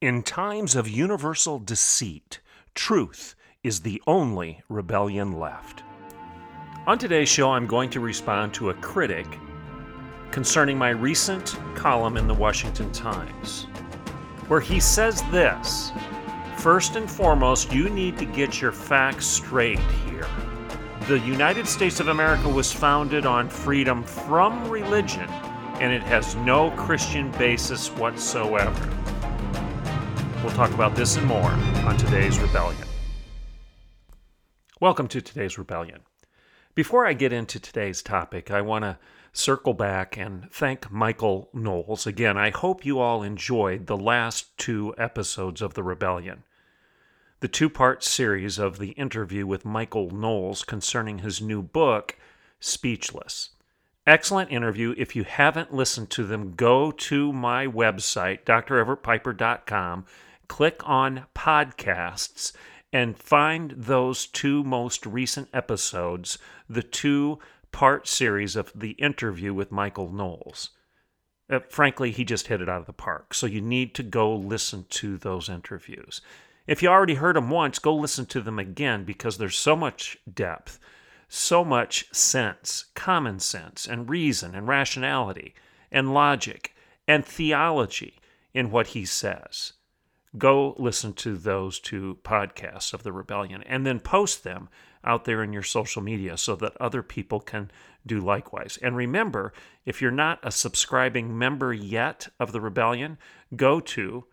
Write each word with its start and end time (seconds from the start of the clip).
In 0.00 0.22
times 0.22 0.76
of 0.76 0.88
universal 0.88 1.58
deceit, 1.58 2.38
truth 2.76 3.34
is 3.64 3.80
the 3.80 4.00
only 4.06 4.62
rebellion 4.68 5.32
left. 5.32 5.82
On 6.86 6.96
today's 6.96 7.28
show, 7.28 7.50
I'm 7.50 7.66
going 7.66 7.90
to 7.90 7.98
respond 7.98 8.54
to 8.54 8.70
a 8.70 8.74
critic 8.74 9.26
concerning 10.30 10.78
my 10.78 10.90
recent 10.90 11.58
column 11.74 12.16
in 12.16 12.28
the 12.28 12.34
Washington 12.34 12.92
Times, 12.92 13.64
where 14.46 14.60
he 14.60 14.78
says 14.78 15.20
this 15.32 15.90
First 16.58 16.94
and 16.94 17.10
foremost, 17.10 17.72
you 17.72 17.90
need 17.90 18.18
to 18.18 18.24
get 18.24 18.60
your 18.60 18.70
facts 18.70 19.26
straight 19.26 19.80
here. 20.06 20.28
The 21.08 21.18
United 21.18 21.66
States 21.66 21.98
of 21.98 22.06
America 22.06 22.48
was 22.48 22.72
founded 22.72 23.26
on 23.26 23.48
freedom 23.48 24.04
from 24.04 24.70
religion, 24.70 25.28
and 25.80 25.92
it 25.92 26.04
has 26.04 26.36
no 26.36 26.70
Christian 26.76 27.32
basis 27.32 27.90
whatsoever. 27.90 28.97
We'll 30.42 30.52
talk 30.52 30.72
about 30.72 30.94
this 30.94 31.16
and 31.16 31.26
more 31.26 31.50
on 31.84 31.96
today's 31.96 32.38
Rebellion. 32.38 32.86
Welcome 34.80 35.08
to 35.08 35.20
today's 35.20 35.58
Rebellion. 35.58 36.02
Before 36.76 37.04
I 37.04 37.12
get 37.12 37.32
into 37.32 37.58
today's 37.58 38.02
topic, 38.02 38.48
I 38.48 38.60
want 38.60 38.84
to 38.84 38.98
circle 39.32 39.74
back 39.74 40.16
and 40.16 40.48
thank 40.52 40.92
Michael 40.92 41.48
Knowles. 41.52 42.06
Again, 42.06 42.38
I 42.38 42.50
hope 42.50 42.86
you 42.86 43.00
all 43.00 43.24
enjoyed 43.24 43.88
the 43.88 43.96
last 43.96 44.56
two 44.56 44.94
episodes 44.96 45.60
of 45.60 45.74
The 45.74 45.82
Rebellion. 45.82 46.44
The 47.40 47.48
two 47.48 47.68
part 47.68 48.04
series 48.04 48.60
of 48.60 48.78
the 48.78 48.90
interview 48.90 49.44
with 49.44 49.64
Michael 49.64 50.08
Knowles 50.10 50.62
concerning 50.62 51.18
his 51.18 51.42
new 51.42 51.62
book, 51.62 52.16
Speechless. 52.60 53.50
Excellent 54.06 54.52
interview. 54.52 54.94
If 54.96 55.16
you 55.16 55.24
haven't 55.24 55.74
listened 55.74 56.10
to 56.10 56.24
them, 56.24 56.54
go 56.54 56.92
to 56.92 57.32
my 57.32 57.66
website, 57.66 58.44
dreverettpiper.com 58.44 60.06
click 60.48 60.80
on 60.84 61.26
podcasts 61.34 62.52
and 62.92 63.18
find 63.18 63.72
those 63.76 64.26
two 64.26 64.64
most 64.64 65.04
recent 65.06 65.48
episodes, 65.52 66.38
the 66.68 66.82
two 66.82 67.38
part 67.70 68.08
series 68.08 68.56
of 68.56 68.72
the 68.74 68.92
interview 68.92 69.52
with 69.52 69.70
Michael 69.70 70.10
Knowles. 70.10 70.70
Uh, 71.50 71.60
frankly, 71.68 72.10
he 72.10 72.24
just 72.24 72.48
hit 72.48 72.60
it 72.60 72.68
out 72.68 72.80
of 72.80 72.86
the 72.86 72.92
park. 72.92 73.34
So 73.34 73.46
you 73.46 73.60
need 73.60 73.94
to 73.94 74.02
go 74.02 74.34
listen 74.34 74.86
to 74.90 75.16
those 75.16 75.48
interviews. 75.48 76.20
If 76.66 76.82
you 76.82 76.88
already 76.88 77.14
heard 77.14 77.36
them 77.36 77.50
once, 77.50 77.78
go 77.78 77.94
listen 77.94 78.26
to 78.26 78.40
them 78.40 78.58
again 78.58 79.04
because 79.04 79.38
there's 79.38 79.56
so 79.56 79.74
much 79.74 80.18
depth, 80.32 80.78
so 81.28 81.64
much 81.64 82.12
sense, 82.14 82.86
common 82.94 83.38
sense, 83.38 83.86
and 83.86 84.10
reason, 84.10 84.54
and 84.54 84.68
rationality, 84.68 85.54
and 85.90 86.12
logic, 86.12 86.74
and 87.06 87.24
theology 87.24 88.18
in 88.52 88.70
what 88.70 88.88
he 88.88 89.04
says 89.06 89.74
go 90.38 90.74
listen 90.78 91.12
to 91.14 91.36
those 91.36 91.78
two 91.80 92.18
podcasts 92.22 92.94
of 92.94 93.02
the 93.02 93.12
rebellion 93.12 93.62
and 93.64 93.86
then 93.86 94.00
post 94.00 94.44
them 94.44 94.68
out 95.04 95.24
there 95.24 95.42
in 95.42 95.52
your 95.52 95.62
social 95.62 96.02
media 96.02 96.36
so 96.36 96.56
that 96.56 96.76
other 96.80 97.02
people 97.02 97.40
can 97.40 97.70
do 98.06 98.20
likewise. 98.20 98.78
And 98.82 98.96
remember, 98.96 99.52
if 99.86 100.02
you're 100.02 100.10
not 100.10 100.40
a 100.42 100.50
subscribing 100.50 101.36
member 101.36 101.72
yet 101.72 102.28
of 102.38 102.52
the 102.52 102.60
rebellion, 102.60 103.18
go 103.54 103.80
to 103.80 104.24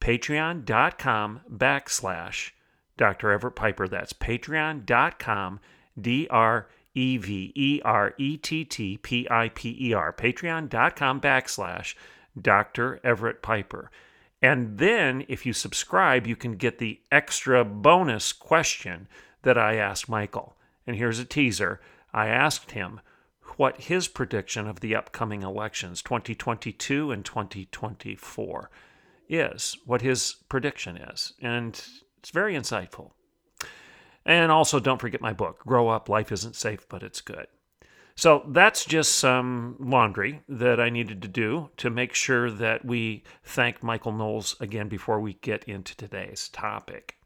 patreon.com 0.00 1.40
backslash 1.50 2.50
Dr. 2.96 3.32
Everett 3.32 3.56
Piper. 3.56 3.88
That's 3.88 4.12
patreon.com 4.12 5.60
D 6.00 6.28
R 6.30 6.68
E 6.94 7.16
V 7.16 7.52
E 7.54 7.80
R 7.84 8.14
E 8.18 8.36
T 8.36 8.64
T 8.64 8.98
P 8.98 9.26
I 9.30 9.48
P 9.48 9.76
E 9.80 9.94
R. 9.94 10.12
Patreon.com 10.12 11.20
backslash 11.20 11.94
Dr. 12.40 13.00
Everett 13.02 13.42
Piper. 13.42 13.90
And 14.42 14.78
then, 14.78 15.24
if 15.28 15.46
you 15.46 15.52
subscribe, 15.52 16.26
you 16.26 16.36
can 16.36 16.56
get 16.56 16.78
the 16.78 17.00
extra 17.10 17.64
bonus 17.64 18.32
question 18.32 19.08
that 19.42 19.56
I 19.56 19.76
asked 19.76 20.08
Michael. 20.08 20.56
And 20.86 20.96
here's 20.96 21.18
a 21.18 21.24
teaser 21.24 21.80
I 22.12 22.28
asked 22.28 22.72
him 22.72 23.00
what 23.56 23.82
his 23.82 24.08
prediction 24.08 24.66
of 24.66 24.80
the 24.80 24.94
upcoming 24.94 25.42
elections, 25.42 26.02
2022 26.02 27.10
and 27.10 27.24
2024, 27.24 28.70
is, 29.28 29.76
what 29.84 30.02
his 30.02 30.36
prediction 30.48 30.96
is. 30.96 31.32
And 31.40 31.80
it's 32.18 32.30
very 32.30 32.54
insightful. 32.54 33.12
And 34.26 34.50
also, 34.50 34.80
don't 34.80 35.00
forget 35.00 35.20
my 35.20 35.32
book, 35.32 35.60
Grow 35.60 35.88
Up 35.88 36.08
Life 36.08 36.32
Isn't 36.32 36.56
Safe, 36.56 36.88
but 36.88 37.02
It's 37.02 37.20
Good. 37.20 37.46
So 38.16 38.44
that's 38.48 38.84
just 38.84 39.16
some 39.16 39.76
laundry 39.80 40.42
that 40.48 40.78
I 40.78 40.88
needed 40.88 41.20
to 41.22 41.28
do 41.28 41.70
to 41.78 41.90
make 41.90 42.14
sure 42.14 42.48
that 42.50 42.84
we 42.84 43.24
thank 43.42 43.82
Michael 43.82 44.12
Knowles 44.12 44.56
again 44.60 44.88
before 44.88 45.20
we 45.20 45.34
get 45.34 45.64
into 45.64 45.96
today's 45.96 46.48
topic. 46.48 47.16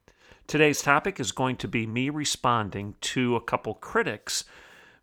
Today's 0.46 0.80
topic 0.80 1.20
is 1.20 1.30
going 1.30 1.56
to 1.56 1.68
be 1.68 1.86
me 1.86 2.08
responding 2.08 2.94
to 3.02 3.36
a 3.36 3.40
couple 3.40 3.74
critics 3.74 4.44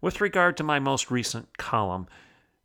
with 0.02 0.22
regard 0.22 0.58
to 0.58 0.64
my 0.64 0.80
most 0.80 1.12
recent 1.12 1.56
column 1.60 2.08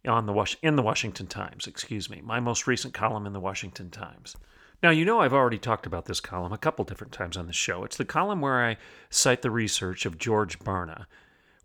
on 0.08 0.24
the 0.24 0.56
in 0.62 0.76
the 0.76 0.82
Washington 0.82 1.26
Times, 1.26 1.66
excuse 1.66 2.08
me, 2.08 2.22
my 2.22 2.40
most 2.40 2.66
recent 2.66 2.94
column 2.94 3.26
in 3.26 3.34
the 3.34 3.40
Washington 3.40 3.90
Times. 3.90 4.34
Now, 4.82 4.88
you 4.88 5.04
know 5.04 5.20
I've 5.20 5.34
already 5.34 5.58
talked 5.58 5.84
about 5.84 6.06
this 6.06 6.20
column 6.20 6.54
a 6.54 6.58
couple 6.58 6.86
different 6.86 7.12
times 7.12 7.36
on 7.36 7.46
the 7.46 7.52
show. 7.52 7.84
It's 7.84 7.98
the 7.98 8.06
column 8.06 8.40
where 8.40 8.64
I 8.64 8.78
cite 9.10 9.42
the 9.42 9.50
research 9.50 10.06
of 10.06 10.16
George 10.16 10.58
Barna, 10.58 11.04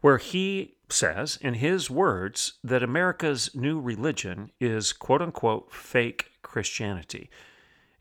where 0.02 0.18
he 0.18 0.75
says, 0.90 1.38
in 1.42 1.56
his 1.56 1.90
words, 1.90 2.54
that 2.64 2.84
America's 2.84 3.54
new 3.56 3.80
religion 3.80 4.52
is 4.60 4.94
quote 4.94 5.22
unquote 5.22 5.72
fake 5.74 6.32
Christianity. 6.42 7.30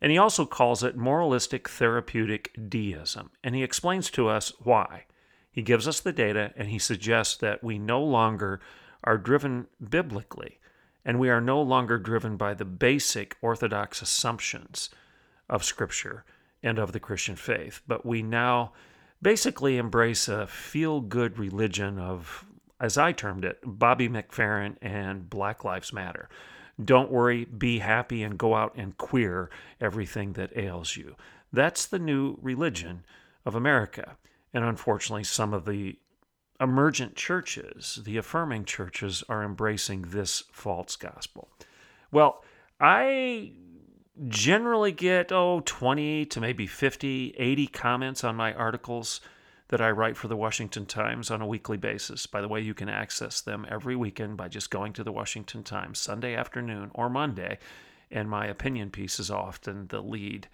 And 0.00 0.12
he 0.12 0.18
also 0.18 0.44
calls 0.44 0.82
it 0.82 0.96
moralistic 0.96 1.68
therapeutic 1.68 2.50
deism. 2.68 3.30
And 3.42 3.54
he 3.54 3.62
explains 3.62 4.10
to 4.10 4.28
us 4.28 4.52
why. 4.62 5.04
He 5.50 5.62
gives 5.62 5.88
us 5.88 6.00
the 6.00 6.12
data 6.12 6.52
and 6.56 6.68
he 6.68 6.78
suggests 6.78 7.36
that 7.38 7.62
we 7.62 7.78
no 7.78 8.02
longer 8.02 8.60
are 9.02 9.16
driven 9.16 9.66
biblically 9.88 10.58
and 11.04 11.18
we 11.18 11.30
are 11.30 11.40
no 11.40 11.60
longer 11.60 11.98
driven 11.98 12.36
by 12.36 12.54
the 12.54 12.64
basic 12.64 13.36
orthodox 13.42 14.02
assumptions 14.02 14.90
of 15.48 15.64
Scripture 15.64 16.24
and 16.62 16.78
of 16.78 16.92
the 16.92 17.00
Christian 17.00 17.36
faith, 17.36 17.82
but 17.86 18.06
we 18.06 18.22
now 18.22 18.72
basically 19.20 19.76
embrace 19.76 20.28
a 20.28 20.46
feel 20.46 21.00
good 21.00 21.38
religion 21.38 21.98
of 21.98 22.46
as 22.84 22.98
I 22.98 23.12
termed 23.12 23.46
it, 23.46 23.60
Bobby 23.64 24.10
McFerrin 24.10 24.76
and 24.82 25.30
Black 25.30 25.64
Lives 25.64 25.90
Matter. 25.90 26.28
Don't 26.84 27.10
worry, 27.10 27.46
be 27.46 27.78
happy, 27.78 28.22
and 28.22 28.36
go 28.36 28.54
out 28.54 28.74
and 28.76 28.98
queer 28.98 29.48
everything 29.80 30.34
that 30.34 30.54
ails 30.54 30.94
you. 30.94 31.16
That's 31.50 31.86
the 31.86 31.98
new 31.98 32.36
religion 32.42 33.06
of 33.46 33.54
America. 33.54 34.18
And 34.52 34.64
unfortunately, 34.64 35.24
some 35.24 35.54
of 35.54 35.64
the 35.64 35.98
emergent 36.60 37.16
churches, 37.16 38.00
the 38.04 38.18
affirming 38.18 38.66
churches, 38.66 39.24
are 39.30 39.42
embracing 39.42 40.02
this 40.08 40.44
false 40.52 40.94
gospel. 40.94 41.48
Well, 42.12 42.44
I 42.78 43.52
generally 44.28 44.92
get, 44.92 45.32
oh, 45.32 45.62
20 45.64 46.26
to 46.26 46.38
maybe 46.38 46.66
50, 46.66 47.34
80 47.38 47.66
comments 47.68 48.24
on 48.24 48.36
my 48.36 48.52
articles 48.52 49.22
that 49.68 49.80
I 49.80 49.90
write 49.90 50.16
for 50.16 50.28
the 50.28 50.36
Washington 50.36 50.86
Times 50.86 51.30
on 51.30 51.40
a 51.40 51.46
weekly 51.46 51.76
basis. 51.76 52.26
By 52.26 52.40
the 52.40 52.48
way, 52.48 52.60
you 52.60 52.74
can 52.74 52.88
access 52.88 53.40
them 53.40 53.66
every 53.68 53.96
weekend 53.96 54.36
by 54.36 54.48
just 54.48 54.70
going 54.70 54.92
to 54.94 55.04
the 55.04 55.12
Washington 55.12 55.62
Times 55.62 55.98
Sunday 55.98 56.34
afternoon 56.34 56.90
or 56.94 57.08
Monday, 57.08 57.58
and 58.10 58.28
my 58.28 58.46
opinion 58.46 58.90
piece 58.90 59.18
is 59.18 59.30
often 59.30 59.86
the 59.88 60.02
lead 60.02 60.48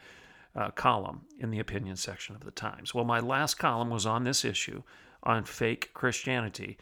uh, 0.54 0.70
column 0.70 1.22
in 1.38 1.50
the 1.50 1.58
opinion 1.58 1.96
section 1.96 2.34
of 2.34 2.44
the 2.44 2.50
Times. 2.50 2.94
Well, 2.94 3.04
my 3.04 3.20
last 3.20 3.54
column 3.54 3.90
was 3.90 4.06
on 4.06 4.24
this 4.24 4.44
issue 4.44 4.82
on 5.22 5.44
fake 5.44 5.90
Christianity, 5.92 6.78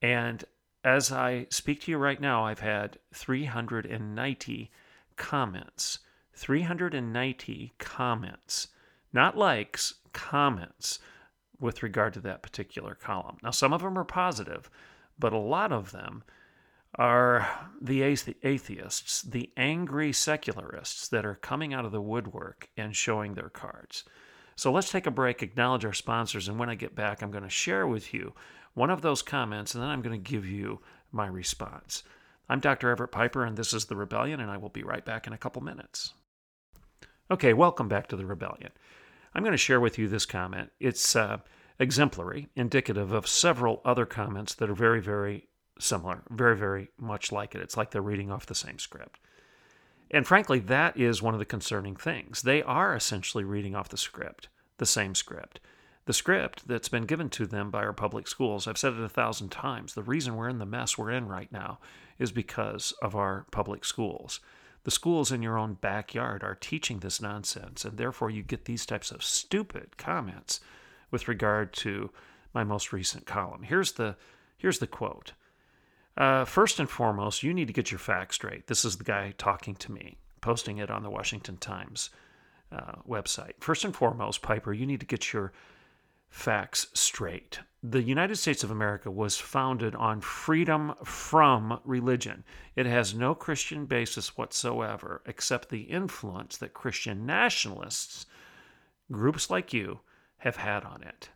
and 0.00 0.44
as 0.84 1.12
I 1.12 1.46
speak 1.50 1.82
to 1.82 1.90
you 1.90 1.98
right 1.98 2.20
now, 2.20 2.44
I've 2.44 2.60
had 2.60 2.98
390 3.14 4.70
comments. 5.16 5.98
390 6.34 7.74
comments, 7.78 8.68
not 9.12 9.36
likes, 9.36 9.94
comments 10.12 10.98
with 11.62 11.82
regard 11.82 12.12
to 12.14 12.20
that 12.20 12.42
particular 12.42 12.94
column. 12.94 13.38
Now, 13.42 13.50
some 13.50 13.72
of 13.72 13.82
them 13.82 13.96
are 13.96 14.04
positive, 14.04 14.68
but 15.18 15.32
a 15.32 15.38
lot 15.38 15.72
of 15.72 15.92
them 15.92 16.24
are 16.96 17.48
the 17.80 18.02
atheists, 18.02 19.22
the 19.22 19.50
angry 19.56 20.12
secularists 20.12 21.08
that 21.08 21.24
are 21.24 21.36
coming 21.36 21.72
out 21.72 21.86
of 21.86 21.92
the 21.92 22.02
woodwork 22.02 22.68
and 22.76 22.94
showing 22.94 23.34
their 23.34 23.48
cards. 23.48 24.04
So 24.56 24.70
let's 24.70 24.90
take 24.90 25.06
a 25.06 25.10
break, 25.10 25.42
acknowledge 25.42 25.84
our 25.84 25.94
sponsors, 25.94 26.48
and 26.48 26.58
when 26.58 26.68
I 26.68 26.74
get 26.74 26.94
back, 26.94 27.22
I'm 27.22 27.30
going 27.30 27.44
to 27.44 27.48
share 27.48 27.86
with 27.86 28.12
you 28.12 28.34
one 28.74 28.90
of 28.90 29.00
those 29.00 29.22
comments, 29.22 29.74
and 29.74 29.82
then 29.82 29.88
I'm 29.88 30.02
going 30.02 30.20
to 30.20 30.30
give 30.30 30.44
you 30.44 30.80
my 31.10 31.26
response. 31.26 32.02
I'm 32.48 32.60
Dr. 32.60 32.90
Everett 32.90 33.12
Piper, 33.12 33.44
and 33.44 33.56
this 33.56 33.72
is 33.72 33.86
The 33.86 33.96
Rebellion, 33.96 34.40
and 34.40 34.50
I 34.50 34.58
will 34.58 34.68
be 34.68 34.82
right 34.82 35.04
back 35.04 35.26
in 35.26 35.32
a 35.32 35.38
couple 35.38 35.62
minutes. 35.62 36.12
Okay, 37.30 37.54
welcome 37.54 37.88
back 37.88 38.08
to 38.08 38.16
The 38.16 38.26
Rebellion. 38.26 38.72
I'm 39.34 39.42
going 39.42 39.52
to 39.52 39.58
share 39.58 39.80
with 39.80 39.98
you 39.98 40.08
this 40.08 40.26
comment. 40.26 40.70
It's 40.78 41.16
uh, 41.16 41.38
exemplary, 41.78 42.48
indicative 42.54 43.12
of 43.12 43.26
several 43.26 43.80
other 43.84 44.06
comments 44.06 44.54
that 44.54 44.70
are 44.70 44.74
very, 44.74 45.00
very 45.00 45.48
similar, 45.78 46.22
very, 46.30 46.56
very 46.56 46.90
much 46.98 47.32
like 47.32 47.54
it. 47.54 47.60
It's 47.60 47.76
like 47.76 47.90
they're 47.90 48.02
reading 48.02 48.30
off 48.30 48.46
the 48.46 48.54
same 48.54 48.78
script. 48.78 49.18
And 50.10 50.26
frankly, 50.26 50.58
that 50.60 50.98
is 50.98 51.22
one 51.22 51.34
of 51.34 51.40
the 51.40 51.46
concerning 51.46 51.96
things. 51.96 52.42
They 52.42 52.62
are 52.62 52.94
essentially 52.94 53.44
reading 53.44 53.74
off 53.74 53.88
the 53.88 53.96
script, 53.96 54.48
the 54.76 54.86
same 54.86 55.14
script. 55.14 55.60
The 56.04 56.12
script 56.12 56.66
that's 56.66 56.88
been 56.88 57.06
given 57.06 57.30
to 57.30 57.46
them 57.46 57.70
by 57.70 57.84
our 57.84 57.92
public 57.92 58.28
schools. 58.28 58.66
I've 58.66 58.76
said 58.76 58.94
it 58.94 59.00
a 59.00 59.08
thousand 59.08 59.50
times. 59.50 59.94
The 59.94 60.02
reason 60.02 60.36
we're 60.36 60.48
in 60.48 60.58
the 60.58 60.66
mess 60.66 60.98
we're 60.98 61.12
in 61.12 61.28
right 61.28 61.50
now 61.50 61.78
is 62.18 62.32
because 62.32 62.92
of 63.00 63.14
our 63.14 63.46
public 63.50 63.84
schools. 63.84 64.40
The 64.84 64.90
schools 64.90 65.30
in 65.30 65.42
your 65.42 65.58
own 65.58 65.74
backyard 65.74 66.42
are 66.42 66.56
teaching 66.56 66.98
this 66.98 67.20
nonsense, 67.20 67.84
and 67.84 67.96
therefore 67.96 68.30
you 68.30 68.42
get 68.42 68.64
these 68.64 68.84
types 68.84 69.10
of 69.10 69.22
stupid 69.22 69.96
comments 69.96 70.60
with 71.10 71.28
regard 71.28 71.72
to 71.74 72.10
my 72.52 72.64
most 72.64 72.92
recent 72.92 73.26
column. 73.26 73.62
Here's 73.62 73.92
the 73.92 74.16
here's 74.58 74.78
the 74.78 74.86
quote. 74.86 75.32
Uh, 76.16 76.44
first 76.44 76.78
and 76.78 76.90
foremost, 76.90 77.42
you 77.42 77.54
need 77.54 77.68
to 77.68 77.72
get 77.72 77.90
your 77.90 77.98
facts 77.98 78.36
straight. 78.36 78.66
This 78.66 78.84
is 78.84 78.96
the 78.96 79.04
guy 79.04 79.34
talking 79.38 79.74
to 79.76 79.92
me, 79.92 80.18
posting 80.40 80.78
it 80.78 80.90
on 80.90 81.02
the 81.02 81.10
Washington 81.10 81.56
Times 81.56 82.10
uh, 82.70 82.96
website. 83.08 83.52
First 83.60 83.84
and 83.84 83.94
foremost, 83.94 84.42
Piper, 84.42 84.72
you 84.72 84.84
need 84.84 85.00
to 85.00 85.06
get 85.06 85.32
your 85.32 85.52
facts 86.32 86.86
straight. 86.94 87.60
The 87.82 88.02
United 88.02 88.36
States 88.36 88.64
of 88.64 88.70
America 88.70 89.10
was 89.10 89.36
founded 89.36 89.94
on 89.94 90.22
freedom 90.22 90.94
from 91.04 91.78
religion. 91.84 92.42
It 92.74 92.86
has 92.86 93.14
no 93.14 93.34
Christian 93.34 93.84
basis 93.84 94.36
whatsoever, 94.36 95.22
except 95.26 95.68
the 95.68 95.82
influence 95.82 96.56
that 96.56 96.72
Christian 96.72 97.26
nationalists, 97.26 98.24
groups 99.10 99.50
like 99.50 99.74
you, 99.74 100.00
have 100.38 100.56
had 100.56 100.84
on 100.84 101.02
it. 101.02 101.28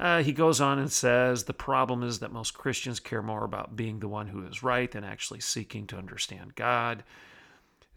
Uh, 0.00 0.22
he 0.22 0.32
goes 0.32 0.60
on 0.60 0.78
and 0.80 0.90
says 0.90 1.44
the 1.44 1.54
problem 1.54 2.02
is 2.02 2.18
that 2.18 2.32
most 2.32 2.54
Christians 2.54 2.98
care 2.98 3.22
more 3.22 3.44
about 3.44 3.76
being 3.76 4.00
the 4.00 4.08
one 4.08 4.26
who 4.26 4.44
is 4.44 4.64
right 4.64 4.90
than 4.90 5.04
actually 5.04 5.40
seeking 5.40 5.86
to 5.86 5.96
understand 5.96 6.56
God. 6.56 7.04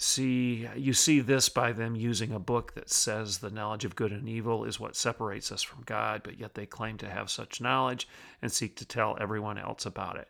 See, 0.02 0.66
you 0.78 0.94
see 0.94 1.20
this 1.20 1.50
by 1.50 1.74
them 1.74 1.94
using 1.94 2.32
a 2.32 2.40
book 2.40 2.74
that 2.76 2.90
says 2.90 3.40
the 3.40 3.50
knowledge 3.50 3.84
of 3.84 3.98
good 3.98 4.14
and 4.14 4.30
evil 4.30 4.64
is 4.64 4.80
what 4.80 4.96
separates 4.96 5.52
us 5.52 5.62
from 5.62 5.84
God, 5.84 6.22
but 6.24 6.40
yet 6.40 6.54
they 6.54 6.66
claim 6.66 6.98
to 7.00 7.10
have 7.10 7.30
such 7.30 7.60
knowledge 7.60 8.08
and 8.42 8.50
seek 8.50 8.78
to 8.78 8.86
tell 8.86 9.18
everyone 9.20 9.58
else 9.58 9.86
about 9.86 10.16
it. 10.16 10.30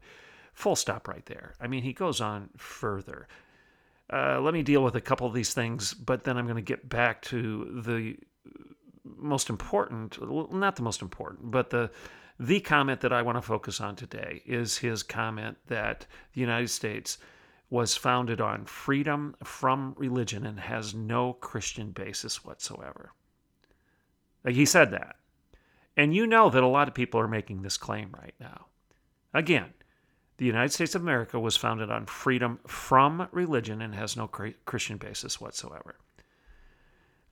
Full 0.54 0.76
stop 0.76 1.08
right 1.08 1.24
there. 1.28 1.54
I 1.62 1.68
mean, 1.68 1.84
he 1.84 1.94
goes 1.94 2.20
on 2.20 2.50
further. 2.58 3.28
Uh, 4.12 4.42
let 4.42 4.56
me 4.56 4.64
deal 4.64 4.84
with 4.84 4.96
a 4.96 5.02
couple 5.02 5.28
of 5.28 5.36
these 5.36 5.54
things, 5.54 5.94
but 5.94 6.24
then 6.24 6.36
I'm 6.36 6.48
going 6.48 6.56
to 6.56 6.64
get 6.64 6.90
back 6.90 7.22
to 7.26 7.84
the 7.86 8.18
most 9.04 9.52
important, 9.52 10.18
not 10.52 10.78
the 10.78 10.82
most 10.82 11.04
important, 11.04 11.52
but 11.52 11.70
the 11.70 11.92
the 12.40 12.60
comment 12.62 13.02
that 13.02 13.14
I 13.14 13.22
want 13.22 13.38
to 13.38 13.42
focus 13.44 13.82
on 13.82 13.96
today 13.96 14.42
is 14.46 14.78
his 14.78 15.04
comment 15.04 15.58
that 15.68 16.08
the 16.34 16.42
United 16.42 16.70
States 16.70 17.20
was 17.70 17.96
founded 17.96 18.42
on 18.42 18.66
freedom 18.66 19.36
from 19.44 19.94
religion 19.98 20.46
and 20.46 20.60
has 20.60 20.96
no 20.96 21.34
Christian 21.34 21.92
basis 21.92 22.44
whatsoever. 22.44 23.14
He 24.48 24.66
said 24.66 24.92
that. 24.92 25.18
And 25.96 26.16
you 26.16 26.26
know 26.26 26.50
that 26.50 26.64
a 26.64 26.68
lot 26.68 26.88
of 26.88 26.94
people 26.94 27.20
are 27.20 27.28
making 27.28 27.62
this 27.62 27.78
claim 27.78 28.10
right 28.18 28.34
now. 28.40 28.68
Again, 29.34 29.74
the 30.38 30.46
United 30.46 30.72
States 30.72 30.96
of 30.96 31.02
America 31.02 31.40
was 31.40 31.58
founded 31.58 31.92
on 31.92 32.06
freedom 32.06 32.60
from 32.66 33.28
religion 33.32 33.82
and 33.82 33.94
has 33.94 34.16
no 34.16 34.28
Christian 34.28 34.98
basis 34.98 35.42
whatsoever 35.42 35.98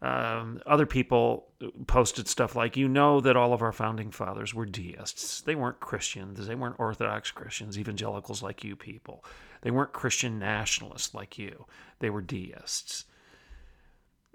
um, 0.02 0.62
other 0.66 0.86
people 0.86 1.48
posted 1.88 2.28
stuff 2.28 2.56
like, 2.56 2.78
you 2.78 2.88
know, 2.88 3.20
that 3.20 3.36
all 3.36 3.54
of 3.54 3.64
our 3.64 3.72
founding 3.72 4.12
fathers 4.12 4.54
were 4.54 4.66
deists. 4.66 5.42
They 5.42 5.56
weren't 5.56 5.80
Christians. 5.80 6.46
They 6.46 6.56
weren't 6.56 6.80
Orthodox 6.80 7.32
Christians, 7.32 7.80
evangelicals 7.80 8.44
like 8.44 8.64
you 8.64 8.76
people. 8.76 9.26
They 9.62 9.72
weren't 9.72 9.94
Christian 9.94 10.38
nationalists 10.38 11.16
like 11.16 11.40
you. 11.40 11.66
They 12.00 12.12
were 12.12 12.22
deists. 12.22 13.06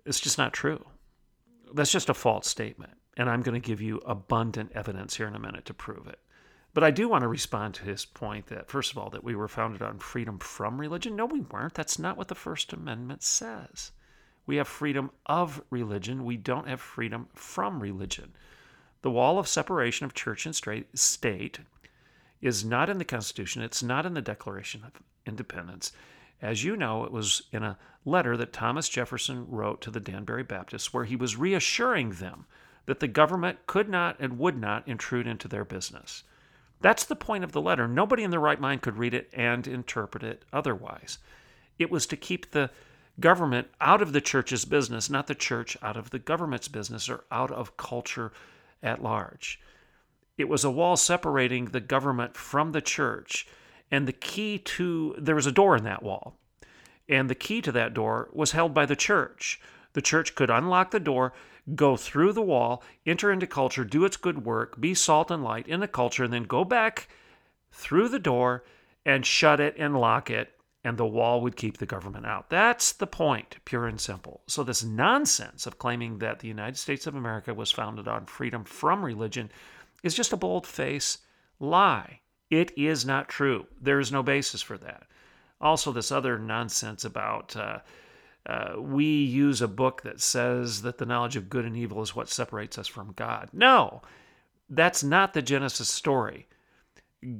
It's 0.04 0.20
just 0.20 0.36
not 0.36 0.52
true. 0.52 0.84
That's 1.72 1.92
just 1.92 2.08
a 2.08 2.14
false 2.14 2.48
statement. 2.48 2.94
And 3.16 3.30
I'm 3.30 3.42
going 3.42 3.60
to 3.60 3.66
give 3.66 3.80
you 3.80 3.98
abundant 4.04 4.72
evidence 4.74 5.16
here 5.16 5.28
in 5.28 5.36
a 5.36 5.40
minute 5.40 5.64
to 5.66 5.74
prove 5.74 6.08
it. 6.08 6.18
But 6.74 6.82
I 6.82 6.90
do 6.90 7.08
want 7.08 7.22
to 7.22 7.28
respond 7.28 7.74
to 7.74 7.84
his 7.84 8.04
point 8.04 8.46
that, 8.46 8.68
first 8.68 8.90
of 8.90 8.98
all, 8.98 9.10
that 9.10 9.22
we 9.22 9.36
were 9.36 9.48
founded 9.48 9.82
on 9.82 9.98
freedom 9.98 10.38
from 10.38 10.80
religion. 10.80 11.14
No, 11.14 11.26
we 11.26 11.40
weren't. 11.40 11.74
That's 11.74 11.98
not 11.98 12.16
what 12.16 12.28
the 12.28 12.34
First 12.34 12.72
Amendment 12.72 13.22
says. 13.22 13.92
We 14.46 14.56
have 14.56 14.68
freedom 14.68 15.10
of 15.26 15.62
religion. 15.70 16.24
We 16.24 16.36
don't 16.36 16.68
have 16.68 16.80
freedom 16.80 17.28
from 17.34 17.80
religion. 17.80 18.32
The 19.02 19.10
wall 19.10 19.38
of 19.38 19.48
separation 19.48 20.04
of 20.04 20.14
church 20.14 20.46
and 20.46 20.54
state 20.54 21.58
is 22.40 22.64
not 22.64 22.90
in 22.90 22.98
the 22.98 23.04
Constitution. 23.04 23.62
It's 23.62 23.82
not 23.82 24.06
in 24.06 24.14
the 24.14 24.20
Declaration 24.20 24.82
of 24.84 25.02
Independence. 25.26 25.92
As 26.40 26.64
you 26.64 26.76
know, 26.76 27.04
it 27.04 27.12
was 27.12 27.42
in 27.52 27.62
a 27.62 27.78
letter 28.04 28.36
that 28.36 28.52
Thomas 28.52 28.88
Jefferson 28.88 29.46
wrote 29.48 29.80
to 29.82 29.90
the 29.90 30.00
Danbury 30.00 30.42
Baptists 30.42 30.92
where 30.92 31.04
he 31.04 31.14
was 31.14 31.36
reassuring 31.36 32.10
them 32.10 32.46
that 32.86 32.98
the 32.98 33.08
government 33.08 33.66
could 33.68 33.88
not 33.88 34.16
and 34.18 34.38
would 34.38 34.58
not 34.58 34.86
intrude 34.88 35.28
into 35.28 35.46
their 35.46 35.64
business. 35.64 36.24
That's 36.80 37.04
the 37.04 37.14
point 37.14 37.44
of 37.44 37.52
the 37.52 37.60
letter. 37.60 37.86
Nobody 37.86 38.24
in 38.24 38.32
their 38.32 38.40
right 38.40 38.60
mind 38.60 38.82
could 38.82 38.96
read 38.96 39.14
it 39.14 39.30
and 39.32 39.68
interpret 39.68 40.24
it 40.24 40.44
otherwise. 40.52 41.18
It 41.78 41.92
was 41.92 42.06
to 42.06 42.16
keep 42.16 42.50
the 42.50 42.70
government 43.20 43.68
out 43.80 44.02
of 44.02 44.12
the 44.12 44.20
church's 44.20 44.64
business, 44.64 45.10
not 45.10 45.26
the 45.26 45.34
church 45.34 45.76
out 45.82 45.96
of 45.96 46.10
the 46.10 46.18
government's 46.18 46.68
business 46.68 47.08
or 47.08 47.24
out 47.30 47.50
of 47.50 47.76
culture 47.76 48.32
at 48.82 49.02
large. 49.02 49.60
It 50.38 50.48
was 50.48 50.64
a 50.64 50.70
wall 50.70 50.96
separating 50.96 51.66
the 51.66 51.80
government 51.80 52.36
from 52.36 52.72
the 52.72 52.80
church, 52.80 53.46
and 53.90 54.08
the 54.08 54.12
key 54.12 54.58
to 54.58 55.14
there 55.18 55.34
was 55.34 55.46
a 55.46 55.52
door 55.52 55.76
in 55.76 55.84
that 55.84 56.02
wall, 56.02 56.36
and 57.08 57.28
the 57.28 57.34
key 57.34 57.60
to 57.62 57.72
that 57.72 57.94
door 57.94 58.30
was 58.32 58.52
held 58.52 58.72
by 58.72 58.86
the 58.86 58.96
church. 58.96 59.60
The 59.92 60.02
church 60.02 60.34
could 60.34 60.48
unlock 60.48 60.90
the 60.90 61.00
door, 61.00 61.34
go 61.74 61.96
through 61.96 62.32
the 62.32 62.42
wall, 62.42 62.82
enter 63.04 63.30
into 63.30 63.46
culture, 63.46 63.84
do 63.84 64.06
its 64.06 64.16
good 64.16 64.44
work, 64.44 64.80
be 64.80 64.94
salt 64.94 65.30
and 65.30 65.44
light 65.44 65.68
in 65.68 65.80
the 65.80 65.88
culture, 65.88 66.24
and 66.24 66.32
then 66.32 66.44
go 66.44 66.64
back 66.64 67.08
through 67.70 68.08
the 68.08 68.18
door 68.18 68.64
and 69.04 69.26
shut 69.26 69.60
it 69.60 69.74
and 69.78 70.00
lock 70.00 70.30
it 70.30 70.54
and 70.84 70.98
the 70.98 71.06
wall 71.06 71.40
would 71.40 71.56
keep 71.56 71.78
the 71.78 71.86
government 71.86 72.26
out. 72.26 72.50
That's 72.50 72.92
the 72.92 73.06
point, 73.06 73.56
pure 73.64 73.86
and 73.86 74.00
simple. 74.00 74.42
So, 74.46 74.64
this 74.64 74.82
nonsense 74.82 75.66
of 75.66 75.78
claiming 75.78 76.18
that 76.18 76.40
the 76.40 76.48
United 76.48 76.76
States 76.76 77.06
of 77.06 77.14
America 77.14 77.54
was 77.54 77.70
founded 77.70 78.08
on 78.08 78.26
freedom 78.26 78.64
from 78.64 79.04
religion 79.04 79.50
is 80.02 80.14
just 80.14 80.32
a 80.32 80.36
bold 80.36 80.66
face 80.66 81.18
lie. 81.60 82.20
It 82.50 82.76
is 82.76 83.06
not 83.06 83.28
true. 83.28 83.66
There 83.80 84.00
is 84.00 84.12
no 84.12 84.22
basis 84.22 84.60
for 84.60 84.76
that. 84.78 85.04
Also, 85.60 85.92
this 85.92 86.10
other 86.10 86.38
nonsense 86.38 87.04
about 87.04 87.56
uh, 87.56 87.78
uh, 88.44 88.74
we 88.76 89.04
use 89.04 89.62
a 89.62 89.68
book 89.68 90.02
that 90.02 90.20
says 90.20 90.82
that 90.82 90.98
the 90.98 91.06
knowledge 91.06 91.36
of 91.36 91.48
good 91.48 91.64
and 91.64 91.76
evil 91.76 92.02
is 92.02 92.16
what 92.16 92.28
separates 92.28 92.76
us 92.76 92.88
from 92.88 93.12
God. 93.14 93.48
No, 93.52 94.02
that's 94.68 95.04
not 95.04 95.32
the 95.32 95.42
Genesis 95.42 95.88
story. 95.88 96.48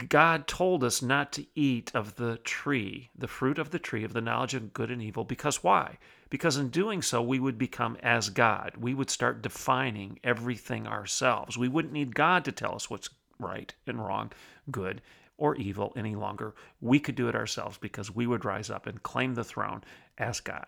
God 0.08 0.46
told 0.46 0.84
us 0.84 1.02
not 1.02 1.32
to 1.32 1.46
eat 1.56 1.90
of 1.92 2.14
the 2.14 2.36
tree, 2.38 3.10
the 3.16 3.26
fruit 3.26 3.58
of 3.58 3.70
the 3.70 3.80
tree 3.80 4.04
of 4.04 4.12
the 4.12 4.20
knowledge 4.20 4.54
of 4.54 4.72
good 4.72 4.90
and 4.90 5.02
evil. 5.02 5.24
Because 5.24 5.64
why? 5.64 5.98
Because 6.30 6.56
in 6.56 6.68
doing 6.68 7.02
so, 7.02 7.20
we 7.20 7.40
would 7.40 7.58
become 7.58 7.96
as 8.02 8.30
God. 8.30 8.74
We 8.78 8.94
would 8.94 9.10
start 9.10 9.42
defining 9.42 10.20
everything 10.22 10.86
ourselves. 10.86 11.58
We 11.58 11.68
wouldn't 11.68 11.92
need 11.92 12.14
God 12.14 12.44
to 12.44 12.52
tell 12.52 12.74
us 12.74 12.88
what's 12.88 13.10
right 13.40 13.74
and 13.86 13.98
wrong, 13.98 14.30
good 14.70 15.02
or 15.36 15.56
evil 15.56 15.92
any 15.96 16.14
longer. 16.14 16.54
We 16.80 17.00
could 17.00 17.16
do 17.16 17.28
it 17.28 17.34
ourselves 17.34 17.76
because 17.76 18.14
we 18.14 18.26
would 18.28 18.44
rise 18.44 18.70
up 18.70 18.86
and 18.86 19.02
claim 19.02 19.34
the 19.34 19.42
throne 19.42 19.82
as 20.16 20.38
God. 20.38 20.66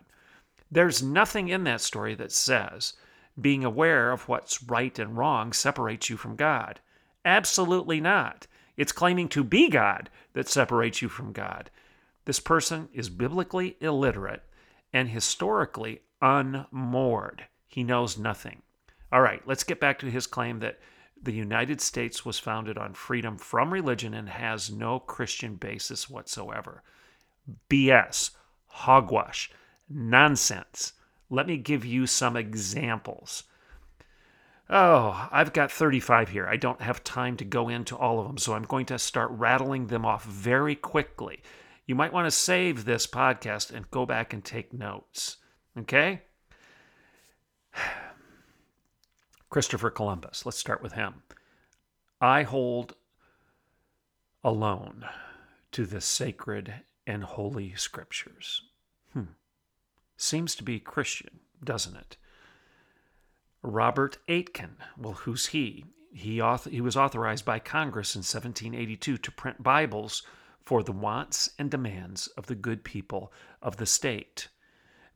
There's 0.73 1.03
nothing 1.03 1.49
in 1.49 1.63
that 1.65 1.81
story 1.81 2.17
that 2.17 2.33
says 2.33 2.95
being 3.41 3.65
aware 3.65 4.11
of 4.11 4.29
what's 4.29 4.63
right 4.65 4.99
and 4.99 5.17
wrong 5.17 5.53
separates 5.53 6.11
you 6.11 6.17
from 6.17 6.35
God. 6.35 6.81
Absolutely 7.25 8.01
not. 8.01 8.49
It's 8.77 8.93
claiming 8.93 9.29
to 9.31 9.45
be 9.45 9.69
God 9.69 10.11
that 10.33 10.49
separates 10.49 11.01
you 11.01 11.09
from 11.09 11.33
God. 11.33 11.71
This 12.25 12.41
person 12.41 12.89
is 12.93 13.09
biblically 13.09 13.77
illiterate 13.81 14.43
and 14.93 15.09
historically 15.09 16.01
unmoored. 16.21 17.47
He 17.69 17.85
knows 17.85 18.19
nothing. 18.19 18.63
All 19.13 19.21
right, 19.21 19.43
let's 19.47 19.65
get 19.65 19.81
back 19.81 19.99
to 20.01 20.11
his 20.11 20.27
claim 20.27 20.61
that 20.61 20.81
The 21.23 21.33
United 21.33 21.81
States 21.81 22.25
was 22.25 22.39
founded 22.39 22.79
on 22.79 22.95
freedom 22.95 23.37
from 23.37 23.73
religion 23.73 24.15
and 24.15 24.29
has 24.29 24.71
no 24.71 24.99
Christian 24.99 25.57
basis 25.57 26.11
whatsoever. 26.11 26.83
BS, 27.69 28.31
hogwash, 28.67 29.51
nonsense. 29.89 30.95
Let 31.31 31.47
me 31.47 31.57
give 31.57 31.85
you 31.85 32.07
some 32.07 32.37
examples. 32.37 33.45
Oh, 34.71 35.29
I've 35.31 35.53
got 35.53 35.71
35 35.71 36.31
here. 36.31 36.47
I 36.47 36.57
don't 36.57 36.81
have 36.81 37.05
time 37.05 37.37
to 37.37 37.45
go 37.45 37.69
into 37.69 37.97
all 37.97 38.19
of 38.19 38.27
them, 38.27 38.39
so 38.39 38.55
I'm 38.55 38.63
going 38.63 38.87
to 38.87 38.99
start 38.99 39.31
rattling 39.33 39.89
them 39.89 40.07
off 40.07 40.25
very 40.25 40.75
quickly. 40.75 41.43
You 41.87 41.95
might 41.95 42.13
want 42.13 42.27
to 42.27 42.31
save 42.31 42.85
this 42.85 43.07
podcast 43.07 43.71
and 43.71 43.91
go 43.91 44.07
back 44.07 44.33
and 44.33 44.43
take 44.43 44.73
notes. 44.73 45.37
Okay? 45.79 46.23
Christopher 49.51 49.91
Columbus. 49.91 50.47
Let's 50.47 50.59
start 50.59 50.83
with 50.83 50.95
him. 50.95 51.23
I 52.21 52.43
hold 52.43 52.95
alone 54.43 55.05
to 55.73 55.85
the 55.85 56.01
sacred 56.01 56.75
and 57.07 57.23
holy 57.23 57.75
scriptures. 57.75 58.63
Hmm. 59.13 59.35
Seems 60.17 60.55
to 60.57 60.63
be 60.63 60.81
Christian, 60.81 61.41
doesn't 61.63 61.97
it? 61.97 62.17
Robert 63.67 64.19
Aitken. 64.29 64.77
Well, 64.99 65.15
who's 65.15 65.47
he? 65.47 65.87
He, 66.13 66.39
author, 66.39 66.69
he 66.69 66.83
was 66.83 66.99
authorized 66.99 67.47
by 67.47 67.59
Congress 67.59 68.15
in 68.15 68.19
1782 68.19 69.17
to 69.17 69.31
print 69.31 69.63
Bibles 69.63 70.23
for 70.61 70.83
the 70.83 70.93
wants 70.93 71.51
and 71.59 71.71
demands 71.71 72.27
of 72.37 72.45
the 72.45 72.55
good 72.55 72.85
people 72.85 73.33
of 73.63 73.79
the 73.79 73.87
state. 73.87 74.49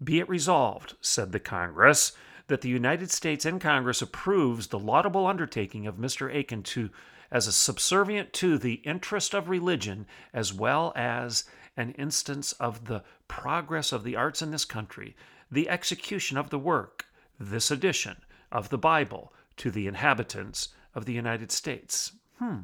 Be 0.03 0.19
it 0.19 0.31
resolved, 0.31 0.97
said 1.03 1.31
the 1.31 1.39
Congress, 1.39 2.13
that 2.47 2.63
the 2.63 2.71
United 2.71 3.11
States 3.11 3.45
and 3.45 3.61
Congress 3.61 4.01
approves 4.01 4.69
the 4.69 4.79
laudable 4.79 5.27
undertaking 5.27 5.87
of 5.87 5.97
Mr. 5.97 6.35
Aitken 6.35 6.63
to 6.63 6.89
as 7.31 7.47
a 7.47 7.53
subservient 7.53 8.33
to 8.33 8.57
the 8.57 8.81
interest 8.85 9.35
of 9.35 9.51
religion 9.51 10.07
as 10.33 10.55
well 10.55 10.95
as 10.97 11.45
an 11.77 11.91
instance 11.93 12.53
of 12.53 12.87
the 12.87 13.05
progress 13.29 13.93
of 13.93 14.05
the 14.05 14.17
arts 14.17 14.41
in 14.41 14.53
this 14.53 14.65
country, 14.65 15.15
the 15.51 15.69
execution 15.69 16.39
of 16.39 16.49
the 16.49 16.59
work, 16.59 17.05
this 17.39 17.71
edition, 17.71 18.17
of 18.51 18.69
the 18.69 18.79
Bible 18.79 19.33
to 19.57 19.71
the 19.71 19.87
inhabitants 19.87 20.69
of 20.95 21.05
the 21.05 21.13
United 21.13 21.51
States. 21.53 22.13
Hmm. 22.39 22.61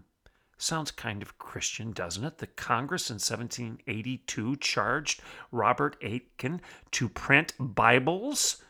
Sounds 0.57 0.91
kind 0.91 1.21
of 1.21 1.37
Christian, 1.39 1.93
doesn't 1.93 2.25
it? 2.25 2.39
The 2.39 2.47
Congress 2.47 3.11
in 3.11 3.15
1782 3.15 4.57
charged 4.57 5.21
Robert 5.51 5.97
Aitken 6.01 6.61
to 6.93 7.09
print 7.09 7.55
Bibles, 7.59 8.63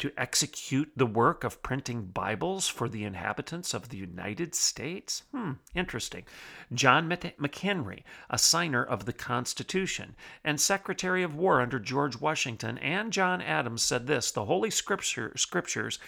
to 0.00 0.10
execute 0.16 0.90
the 0.96 1.04
work 1.04 1.44
of 1.44 1.62
printing 1.62 2.06
Bibles 2.06 2.66
for 2.66 2.88
the 2.88 3.04
inhabitants 3.04 3.74
of 3.74 3.90
the 3.90 3.98
United 3.98 4.54
States? 4.54 5.24
Hmm, 5.30 5.52
interesting. 5.74 6.24
John 6.72 7.06
McHenry, 7.06 8.02
a 8.30 8.38
signer 8.38 8.82
of 8.82 9.04
the 9.04 9.12
Constitution 9.12 10.16
and 10.42 10.58
Secretary 10.58 11.22
of 11.22 11.34
War 11.34 11.60
under 11.60 11.78
George 11.78 12.18
Washington, 12.18 12.78
and 12.78 13.12
John 13.12 13.42
Adams 13.42 13.82
said 13.82 14.06
this 14.06 14.30
The 14.30 14.46
Holy 14.46 14.70
Scripture, 14.70 15.34
Scriptures 15.36 15.98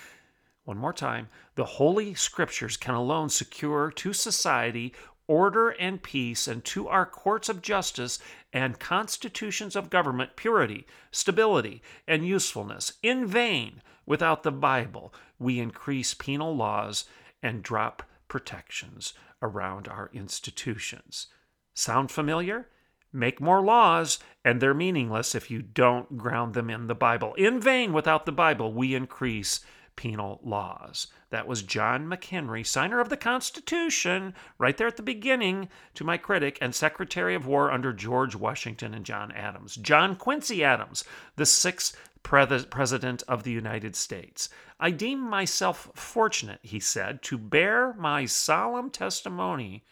one 0.64 0.78
more 0.78 0.92
time. 0.92 1.28
The 1.54 1.64
Holy 1.64 2.14
Scriptures 2.14 2.76
can 2.76 2.94
alone 2.94 3.28
secure 3.28 3.90
to 3.90 4.12
society 4.12 4.92
order 5.26 5.70
and 5.70 6.02
peace, 6.02 6.48
and 6.48 6.64
to 6.64 6.88
our 6.88 7.06
courts 7.06 7.48
of 7.48 7.62
justice 7.62 8.18
and 8.52 8.78
constitutions 8.78 9.76
of 9.76 9.90
government 9.90 10.36
purity, 10.36 10.86
stability, 11.10 11.82
and 12.06 12.26
usefulness. 12.26 12.94
In 13.02 13.26
vain, 13.26 13.80
without 14.04 14.42
the 14.42 14.52
Bible, 14.52 15.14
we 15.38 15.58
increase 15.58 16.12
penal 16.12 16.54
laws 16.54 17.04
and 17.42 17.62
drop 17.62 18.02
protections 18.28 19.14
around 19.40 19.88
our 19.88 20.10
institutions. 20.12 21.28
Sound 21.74 22.10
familiar? 22.10 22.68
Make 23.12 23.40
more 23.40 23.62
laws, 23.62 24.18
and 24.44 24.60
they're 24.60 24.74
meaningless 24.74 25.34
if 25.34 25.50
you 25.50 25.62
don't 25.62 26.16
ground 26.16 26.54
them 26.54 26.70
in 26.70 26.86
the 26.86 26.94
Bible. 26.94 27.34
In 27.34 27.60
vain, 27.60 27.92
without 27.92 28.26
the 28.26 28.32
Bible, 28.32 28.72
we 28.72 28.94
increase 28.94 29.60
penal 29.96 30.40
laws. 30.42 31.06
That 31.30 31.46
was 31.46 31.62
John 31.62 32.06
McHenry, 32.06 32.66
signer 32.66 33.00
of 33.00 33.08
the 33.08 33.16
Constitution, 33.16 34.34
right 34.58 34.76
there 34.76 34.86
at 34.86 34.96
the 34.96 35.02
beginning, 35.02 35.68
to 35.94 36.04
my 36.04 36.16
critic, 36.16 36.58
and 36.60 36.74
Secretary 36.74 37.34
of 37.34 37.46
War 37.46 37.70
under 37.70 37.92
George 37.92 38.34
Washington 38.34 38.94
and 38.94 39.04
John 39.04 39.32
Adams. 39.32 39.76
John 39.76 40.16
Quincy 40.16 40.62
Adams, 40.64 41.04
the 41.36 41.46
sixth 41.46 41.96
pre- 42.22 42.64
President 42.70 43.22
of 43.28 43.42
the 43.42 43.52
United 43.52 43.96
States. 43.96 44.48
I 44.78 44.90
deem 44.90 45.20
myself 45.20 45.90
fortunate, 45.94 46.60
he 46.62 46.80
said, 46.80 47.22
to 47.22 47.38
bear 47.38 47.94
my 47.94 48.26
solemn 48.26 48.90
testimony 48.90 49.84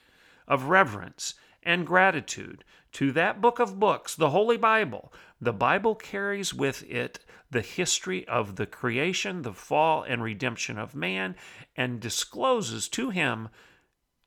of 0.48 0.64
reverence 0.64 1.34
and 1.62 1.86
gratitude 1.86 2.64
to 2.92 3.12
that 3.12 3.40
book 3.40 3.58
of 3.58 3.78
books, 3.78 4.14
the 4.16 4.30
Holy 4.30 4.56
Bible. 4.56 5.12
The 5.40 5.52
Bible 5.52 5.94
carries 5.94 6.52
with 6.52 6.82
it 6.90 7.20
the 7.50 7.60
history 7.60 8.26
of 8.28 8.56
the 8.56 8.66
creation, 8.66 9.42
the 9.42 9.52
fall, 9.52 10.02
and 10.02 10.22
redemption 10.22 10.78
of 10.78 10.94
man, 10.94 11.34
and 11.76 12.00
discloses 12.00 12.88
to 12.88 13.10
him 13.10 13.48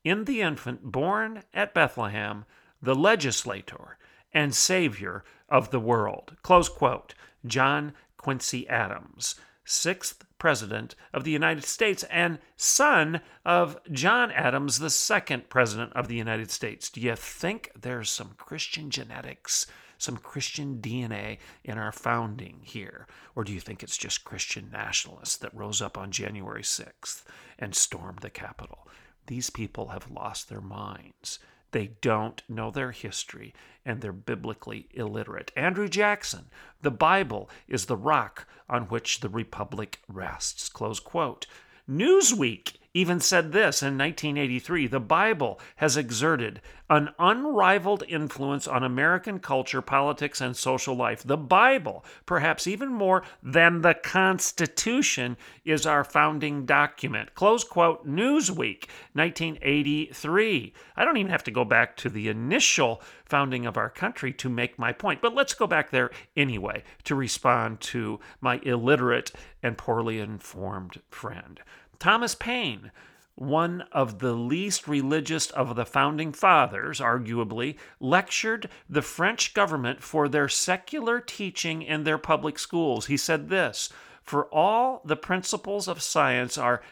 in 0.04 0.24
the 0.24 0.42
infant 0.42 0.82
born 0.82 1.42
at 1.54 1.74
Bethlehem 1.74 2.44
the 2.82 2.94
legislator 2.94 3.96
and 4.32 4.54
savior 4.54 5.24
of 5.48 5.70
the 5.70 5.80
world. 5.80 6.36
Close 6.42 6.68
quote. 6.68 7.14
John 7.46 7.94
Quincy 8.16 8.68
Adams, 8.68 9.36
sixth 9.64 10.24
president 10.38 10.94
of 11.12 11.24
the 11.24 11.30
United 11.30 11.64
States 11.64 12.04
and 12.04 12.38
son 12.56 13.20
of 13.44 13.78
John 13.90 14.30
Adams, 14.30 14.78
the 14.78 14.90
second 14.90 15.48
president 15.48 15.92
of 15.94 16.08
the 16.08 16.16
United 16.16 16.50
States. 16.50 16.90
Do 16.90 17.00
you 17.00 17.16
think 17.16 17.70
there's 17.78 18.10
some 18.10 18.34
Christian 18.36 18.90
genetics 18.90 19.66
some 19.98 20.16
Christian 20.16 20.78
DNA 20.78 21.38
in 21.64 21.78
our 21.78 21.92
founding 21.92 22.60
here? 22.62 23.06
Or 23.34 23.44
do 23.44 23.52
you 23.52 23.60
think 23.60 23.82
it's 23.82 23.96
just 23.96 24.24
Christian 24.24 24.70
nationalists 24.72 25.36
that 25.38 25.54
rose 25.54 25.80
up 25.80 25.96
on 25.96 26.10
January 26.10 26.62
6th 26.62 27.22
and 27.58 27.74
stormed 27.74 28.20
the 28.20 28.30
Capitol? 28.30 28.88
These 29.26 29.50
people 29.50 29.88
have 29.88 30.10
lost 30.10 30.48
their 30.48 30.60
minds. 30.60 31.38
They 31.70 31.92
don't 32.02 32.42
know 32.48 32.70
their 32.70 32.92
history 32.92 33.52
and 33.84 34.00
they're 34.00 34.12
biblically 34.12 34.88
illiterate. 34.92 35.50
Andrew 35.56 35.88
Jackson, 35.88 36.46
the 36.82 36.90
Bible 36.90 37.50
is 37.66 37.86
the 37.86 37.96
rock 37.96 38.46
on 38.68 38.84
which 38.84 39.20
the 39.20 39.28
Republic 39.28 40.00
rests. 40.08 40.68
Close 40.68 41.00
quote. 41.00 41.46
Newsweek 41.90 42.76
even 42.94 43.18
said 43.18 43.50
this 43.50 43.82
in 43.82 43.98
1983 43.98 44.86
the 44.86 45.00
Bible 45.00 45.60
has 45.76 45.96
exerted 45.96 46.60
an 46.88 47.10
unrivaled 47.18 48.04
influence 48.08 48.68
on 48.68 48.84
American 48.84 49.40
culture, 49.40 49.82
politics, 49.82 50.40
and 50.40 50.56
social 50.56 50.94
life. 50.94 51.22
The 51.22 51.36
Bible, 51.36 52.04
perhaps 52.26 52.66
even 52.66 52.90
more 52.90 53.24
than 53.42 53.80
the 53.80 53.94
Constitution, 53.94 55.36
is 55.64 55.86
our 55.86 56.04
founding 56.04 56.66
document. 56.66 57.34
Close 57.34 57.64
quote, 57.64 58.06
Newsweek, 58.06 58.86
1983. 59.14 60.72
I 60.96 61.04
don't 61.04 61.16
even 61.16 61.32
have 61.32 61.44
to 61.44 61.50
go 61.50 61.64
back 61.64 61.96
to 61.96 62.08
the 62.08 62.28
initial 62.28 63.02
founding 63.24 63.64
of 63.66 63.78
our 63.78 63.90
country 63.90 64.32
to 64.34 64.48
make 64.48 64.78
my 64.78 64.92
point, 64.92 65.22
but 65.22 65.34
let's 65.34 65.54
go 65.54 65.66
back 65.66 65.90
there 65.90 66.10
anyway 66.36 66.84
to 67.04 67.14
respond 67.14 67.80
to 67.80 68.20
my 68.40 68.60
illiterate 68.62 69.32
and 69.62 69.78
poorly 69.78 70.20
informed 70.20 71.00
friend. 71.08 71.60
Thomas 71.98 72.34
Paine, 72.34 72.90
one 73.34 73.82
of 73.92 74.20
the 74.20 74.32
least 74.32 74.86
religious 74.86 75.50
of 75.50 75.74
the 75.74 75.84
founding 75.84 76.32
fathers, 76.32 77.00
arguably, 77.00 77.76
lectured 77.98 78.68
the 78.88 79.02
French 79.02 79.54
government 79.54 80.02
for 80.02 80.28
their 80.28 80.48
secular 80.48 81.20
teaching 81.20 81.82
in 81.82 82.04
their 82.04 82.18
public 82.18 82.58
schools. 82.58 83.06
He 83.06 83.16
said 83.16 83.48
this 83.48 83.90
For 84.22 84.44
all 84.46 85.02
the 85.04 85.16
principles 85.16 85.88
of 85.88 86.02
science 86.02 86.56
are 86.56 86.82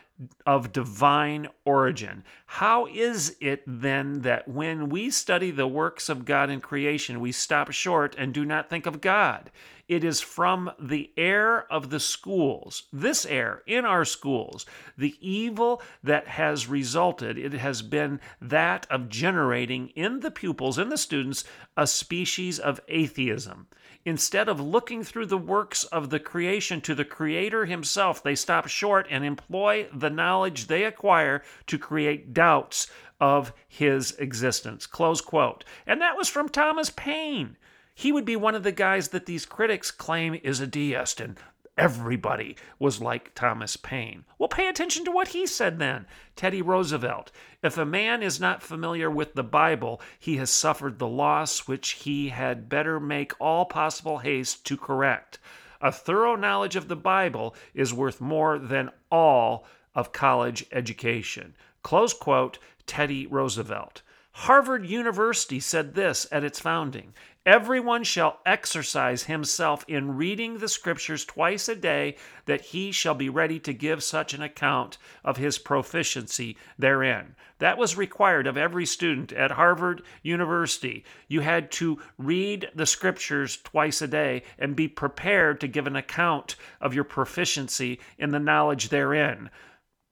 of 0.47 0.73
divine 0.73 1.49
origin. 1.64 2.25
How 2.47 2.87
is 2.87 3.37
it 3.40 3.62
then 3.66 4.21
that 4.23 4.47
when 4.47 4.88
we 4.88 5.11
study 5.11 5.50
the 5.50 5.66
works 5.66 6.09
of 6.09 6.25
God 6.25 6.50
in 6.50 6.61
creation, 6.61 7.21
we 7.21 7.33
stop 7.33 7.71
short 7.73 8.14
and 8.16 8.33
do 8.33 8.45
not 8.45 8.71
think 8.71 8.87
of 8.87 9.00
God? 9.00 9.50
It 9.88 10.04
is 10.04 10.21
from 10.21 10.71
the 10.81 11.11
air 11.16 11.71
of 11.71 11.90
the 11.90 12.00
schools, 12.00 12.85
this 12.92 13.26
air 13.26 13.62
in 13.66 13.85
our 13.85 14.04
schools, 14.04 14.64
the 14.97 15.16
evil 15.21 15.83
that 16.02 16.28
has 16.28 16.66
resulted. 16.66 17.37
It 17.37 17.52
has 17.52 17.83
been 17.83 18.21
that 18.40 18.87
of 18.88 19.09
generating 19.09 19.88
in 19.88 20.21
the 20.21 20.31
pupils, 20.31 20.78
in 20.78 20.88
the 20.88 20.97
students, 20.97 21.45
a 21.76 21.87
species 21.87 22.59
of 22.59 22.81
atheism. 22.88 23.66
Instead 24.04 24.49
of 24.49 24.61
looking 24.61 25.04
through 25.04 25.26
the 25.26 25.38
works 25.38 25.85
of 25.85 26.11
the 26.11 26.18
creation 26.18 26.80
to 26.80 26.94
the 26.94 27.04
Creator 27.04 27.66
Himself, 27.66 28.23
they 28.23 28.35
stop 28.35 28.66
short 28.66 29.06
and 29.11 29.25
employ 29.25 29.88
the 29.94 30.11
knowledge 30.11 30.66
they 30.66 30.85
acquire 30.85 31.42
to 31.66 31.78
create 31.78 32.35
doubts 32.35 32.88
of 33.21 33.52
His 33.68 34.12
existence. 34.18 34.87
Close 34.87 35.21
quote. 35.21 35.64
And 35.87 36.00
that 36.00 36.16
was 36.16 36.28
from 36.28 36.49
Thomas 36.49 36.90
Paine 36.90 37.56
he 37.94 38.12
would 38.12 38.25
be 38.25 38.37
one 38.37 38.54
of 38.54 38.62
the 38.62 38.73
guys 38.73 39.09
that 39.09 39.26
these 39.26 39.44
critics 39.44 39.90
claim 39.90 40.38
is 40.42 40.61
a 40.61 40.66
deist 40.66 41.21
and 41.21 41.38
everybody 41.76 42.56
was 42.78 43.00
like 43.00 43.34
Thomas 43.34 43.76
Paine. 43.76 44.24
Well, 44.38 44.48
pay 44.48 44.68
attention 44.68 45.04
to 45.04 45.10
what 45.10 45.28
he 45.28 45.46
said 45.46 45.78
then. 45.78 46.06
Teddy 46.36 46.62
Roosevelt. 46.62 47.32
If 47.62 47.78
a 47.78 47.84
man 47.84 48.22
is 48.22 48.40
not 48.40 48.62
familiar 48.62 49.10
with 49.10 49.34
the 49.34 49.42
Bible, 49.42 50.00
he 50.18 50.36
has 50.36 50.50
suffered 50.50 50.98
the 50.98 51.08
loss 51.08 51.66
which 51.66 51.90
he 51.92 52.28
had 52.28 52.68
better 52.68 53.00
make 53.00 53.32
all 53.40 53.64
possible 53.64 54.18
haste 54.18 54.66
to 54.66 54.76
correct. 54.76 55.38
A 55.80 55.90
thorough 55.90 56.36
knowledge 56.36 56.76
of 56.76 56.88
the 56.88 56.96
Bible 56.96 57.54
is 57.74 57.92
worth 57.92 58.20
more 58.20 58.58
than 58.58 58.90
all 59.10 59.64
of 59.94 60.12
college 60.12 60.64
education. 60.72 61.54
Close 61.82 62.14
quote, 62.14 62.58
Teddy 62.86 63.26
Roosevelt. 63.26 64.02
Harvard 64.34 64.86
University 64.86 65.60
said 65.60 65.94
this 65.94 66.26
at 66.32 66.42
its 66.42 66.58
founding 66.58 67.12
Everyone 67.44 68.02
shall 68.02 68.40
exercise 68.46 69.24
himself 69.24 69.84
in 69.86 70.16
reading 70.16 70.58
the 70.58 70.68
Scriptures 70.68 71.24
twice 71.24 71.68
a 71.68 71.76
day, 71.76 72.16
that 72.46 72.60
he 72.62 72.92
shall 72.92 73.14
be 73.14 73.28
ready 73.28 73.60
to 73.60 73.74
give 73.74 74.02
such 74.02 74.32
an 74.32 74.40
account 74.40 74.96
of 75.22 75.36
his 75.36 75.58
proficiency 75.58 76.56
therein. 76.78 77.36
That 77.58 77.76
was 77.76 77.96
required 77.96 78.46
of 78.46 78.56
every 78.56 78.86
student 78.86 79.32
at 79.32 79.50
Harvard 79.50 80.02
University. 80.22 81.04
You 81.28 81.40
had 81.40 81.70
to 81.72 82.00
read 82.16 82.70
the 82.74 82.86
Scriptures 82.86 83.58
twice 83.58 84.00
a 84.00 84.08
day 84.08 84.44
and 84.58 84.74
be 84.74 84.88
prepared 84.88 85.60
to 85.60 85.68
give 85.68 85.86
an 85.86 85.96
account 85.96 86.56
of 86.80 86.94
your 86.94 87.04
proficiency 87.04 88.00
in 88.18 88.30
the 88.30 88.40
knowledge 88.40 88.88
therein. 88.88 89.50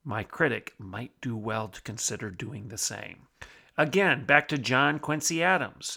My 0.04 0.24
critic 0.24 0.74
might 0.78 1.20
do 1.20 1.36
well 1.36 1.68
to 1.68 1.82
consider 1.82 2.30
doing 2.30 2.68
the 2.68 2.78
same. 2.78 3.28
Again, 3.80 4.26
back 4.26 4.46
to 4.48 4.58
John 4.58 4.98
Quincy 4.98 5.42
Adams. 5.42 5.96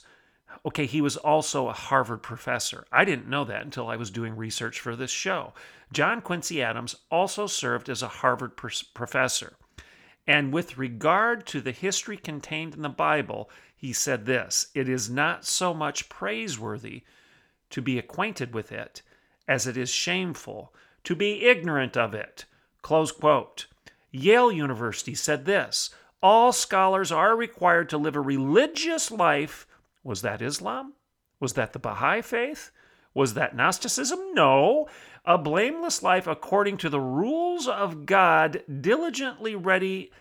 Okay, 0.66 0.86
he 0.86 1.02
was 1.02 1.18
also 1.18 1.68
a 1.68 1.74
Harvard 1.74 2.24
professor. 2.24 2.86
I 2.94 3.04
didn't 3.04 3.28
know 3.28 3.44
that 3.44 3.66
until 3.66 3.90
I 3.90 3.98
was 3.98 4.10
doing 4.10 4.38
research 4.38 4.80
for 4.80 4.96
this 4.96 5.12
show. 5.12 5.52
John 5.92 6.22
Quincy 6.22 6.63
Adams 6.63 6.96
also 7.12 7.46
served 7.46 7.90
as 7.90 8.02
a 8.02 8.08
Harvard 8.08 8.56
professor. 8.56 9.58
And 10.25 10.54
with 10.54 10.78
regard 10.78 11.46
to 11.48 11.60
the 11.60 11.74
history 11.74 12.16
contained 12.16 12.74
in 12.74 12.84
the 12.84 12.88
Bible, 12.88 13.50
he 13.75 13.92
said 13.92 14.25
this 14.25 14.68
It 14.74 14.88
is 14.88 15.10
not 15.10 15.44
so 15.44 15.74
much 15.74 16.08
praiseworthy 16.08 17.04
to 17.70 17.82
be 17.82 18.00
acquainted 18.00 18.54
with 18.54 18.72
it 18.72 19.02
as 19.46 19.68
it 19.68 19.75
is 19.75 19.90
shameful 19.90 20.74
to 21.04 21.16
be 21.18 21.44
ignorant 21.44 21.98
of 21.98 22.13
it. 22.13 22.46
Close 22.82 23.12
quote. 23.12 23.68
Yale 24.10 24.54
University 24.54 25.16
said 25.16 25.44
this 25.44 25.90
All 26.24 26.53
scholars 26.53 27.12
are 27.12 27.36
required 27.36 27.89
to 27.89 27.98
live 27.98 28.15
a 28.15 28.22
religious 28.22 29.12
life 29.12 29.68
was 30.03 30.22
that 30.22 30.42
Islam? 30.42 30.94
Was 31.39 31.53
that 31.53 31.74
the 31.74 31.80
Baha'i 31.80 32.22
faith? 32.22 32.72
Was 33.13 33.34
that 33.34 33.56
Gnosticism? 33.56 34.34
No. 34.34 34.88
A 35.25 35.38
blameless 35.38 36.01
life 36.01 36.25
according 36.25 36.77
to 36.77 36.89
the 36.89 37.00
rules 37.00 37.68
of 37.68 38.06
God, 38.06 38.63
diligently 38.82 39.56
ready 39.56 40.12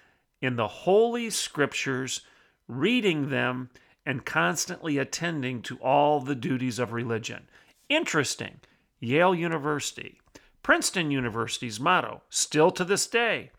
in 0.41 0.57
the 0.57 0.69
Holy 0.69 1.31
Scriptures, 1.31 2.23
reading 2.67 3.31
them, 3.31 3.71
and 4.05 4.25
constantly 4.25 4.99
attending 4.99 5.63
to 5.63 5.79
all 5.79 6.21
the 6.21 6.35
duties 6.35 6.81
of 6.81 6.93
religion. 6.93 7.49
Interesting. 7.89 8.61
Yale 8.99 9.35
University. 9.35 10.21
Princeton 10.65 11.13
University's 11.13 11.79
motto, 11.79 12.23
still 12.29 12.73
to 12.73 12.85
this 12.85 13.07
day, 13.07 13.51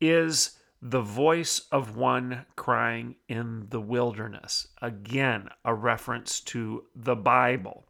is 0.00 0.55
the 0.82 1.00
voice 1.00 1.62
of 1.72 1.96
one 1.96 2.44
crying 2.54 3.16
in 3.28 3.66
the 3.70 3.80
wilderness. 3.80 4.68
Again, 4.82 5.48
a 5.64 5.74
reference 5.74 6.40
to 6.40 6.84
the 6.94 7.16
Bible. 7.16 7.84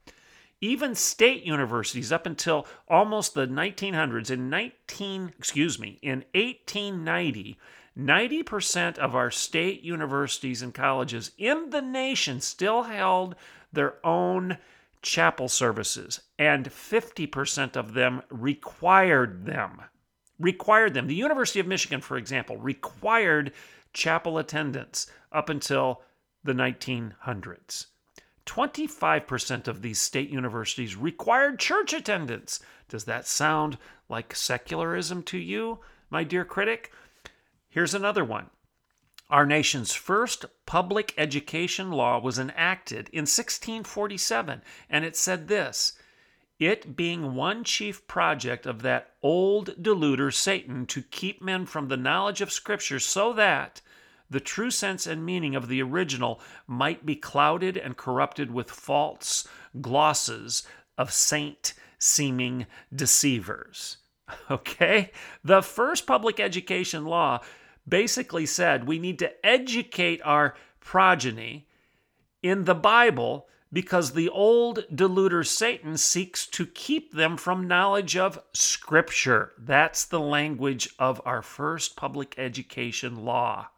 Even 0.60 0.94
state 0.94 1.44
universities 1.44 2.10
up 2.10 2.24
until 2.26 2.66
almost 2.88 3.34
the 3.34 3.46
1900s 3.46 4.30
in 4.30 4.48
19 4.48 5.32
excuse 5.38 5.78
me, 5.78 5.98
in 6.00 6.24
1890, 6.34 7.58
90% 7.98 8.98
of 8.98 9.14
our 9.14 9.30
state 9.30 9.82
universities 9.82 10.62
and 10.62 10.74
colleges 10.74 11.32
in 11.38 11.70
the 11.70 11.82
nation 11.82 12.40
still 12.40 12.84
held 12.84 13.34
their 13.72 13.94
own 14.04 14.58
chapel 15.02 15.48
services 15.48 16.20
and 16.38 16.70
50% 16.70 17.76
of 17.76 17.94
them 17.94 18.22
required 18.30 19.44
them 19.46 19.82
required 20.38 20.94
them. 20.94 21.06
The 21.06 21.14
University 21.14 21.60
of 21.60 21.66
Michigan, 21.66 22.00
for 22.00 22.16
example, 22.16 22.56
required 22.56 23.52
chapel 23.92 24.38
attendance 24.38 25.06
up 25.32 25.48
until 25.48 26.02
the 26.44 26.52
1900s. 26.52 27.86
25% 28.46 29.66
of 29.66 29.82
these 29.82 30.00
state 30.00 30.30
universities 30.30 30.94
required 30.96 31.58
church 31.58 31.92
attendance. 31.92 32.60
Does 32.88 33.04
that 33.04 33.26
sound 33.26 33.76
like 34.08 34.36
secularism 34.36 35.22
to 35.24 35.38
you, 35.38 35.80
my 36.10 36.22
dear 36.22 36.44
critic? 36.44 36.92
Here's 37.68 37.94
another 37.94 38.24
one. 38.24 38.50
Our 39.28 39.44
nation's 39.44 39.92
first 39.92 40.44
public 40.66 41.12
education 41.18 41.90
law 41.90 42.20
was 42.20 42.38
enacted 42.38 43.08
in 43.08 43.22
1647, 43.22 44.62
and 44.88 45.04
it 45.04 45.16
said 45.16 45.48
this 45.48 45.98
it 46.58 46.96
being 46.96 47.34
one 47.34 47.64
chief 47.64 48.06
project 48.06 48.66
of 48.66 48.82
that 48.82 49.10
old 49.22 49.82
deluder 49.82 50.32
Satan 50.32 50.86
to 50.86 51.02
keep 51.02 51.42
men 51.42 51.66
from 51.66 51.88
the 51.88 51.96
knowledge 51.96 52.40
of 52.40 52.52
Scripture 52.52 52.98
so 52.98 53.32
that 53.34 53.80
the 54.30 54.40
true 54.40 54.70
sense 54.70 55.06
and 55.06 55.24
meaning 55.24 55.54
of 55.54 55.68
the 55.68 55.82
original 55.82 56.40
might 56.66 57.06
be 57.06 57.14
clouded 57.14 57.76
and 57.76 57.96
corrupted 57.96 58.50
with 58.50 58.70
false 58.70 59.46
glosses 59.80 60.66
of 60.98 61.12
saint 61.12 61.74
seeming 61.98 62.66
deceivers. 62.94 63.98
Okay? 64.50 65.12
The 65.44 65.62
first 65.62 66.04
public 66.04 66.40
education 66.40 67.04
law 67.04 67.42
basically 67.88 68.44
said 68.44 68.84
we 68.84 68.98
need 68.98 69.20
to 69.20 69.46
educate 69.46 70.20
our 70.24 70.56
progeny 70.80 71.68
in 72.42 72.64
the 72.64 72.74
Bible 72.74 73.46
because 73.72 74.12
the 74.12 74.28
old 74.28 74.84
deluder 74.94 75.46
Satan 75.46 75.96
seeks 75.96 76.46
to 76.46 76.66
keep 76.66 77.12
them 77.12 77.36
from 77.36 77.66
knowledge 77.66 78.16
of 78.16 78.42
Scripture. 78.52 79.52
That's 79.58 80.04
the 80.04 80.20
language 80.20 80.88
of 80.98 81.20
our 81.24 81.42
first 81.42 81.96
public 81.96 82.34
education 82.38 83.24
law. 83.24 83.68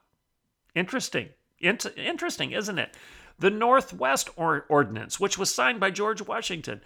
Interesting. 0.75 1.31
Int- 1.61 1.97
interesting, 1.97 2.53
isn't 2.53 2.79
it? 2.79 2.97
The 3.39 3.51
Northwest 3.51 4.31
or- 4.37 4.67
Ordinance, 4.69 5.19
which 5.19 5.39
was 5.39 5.55
signed 5.55 5.81
by 5.81 5.91
George 5.91 6.23
Washington, 6.23 6.81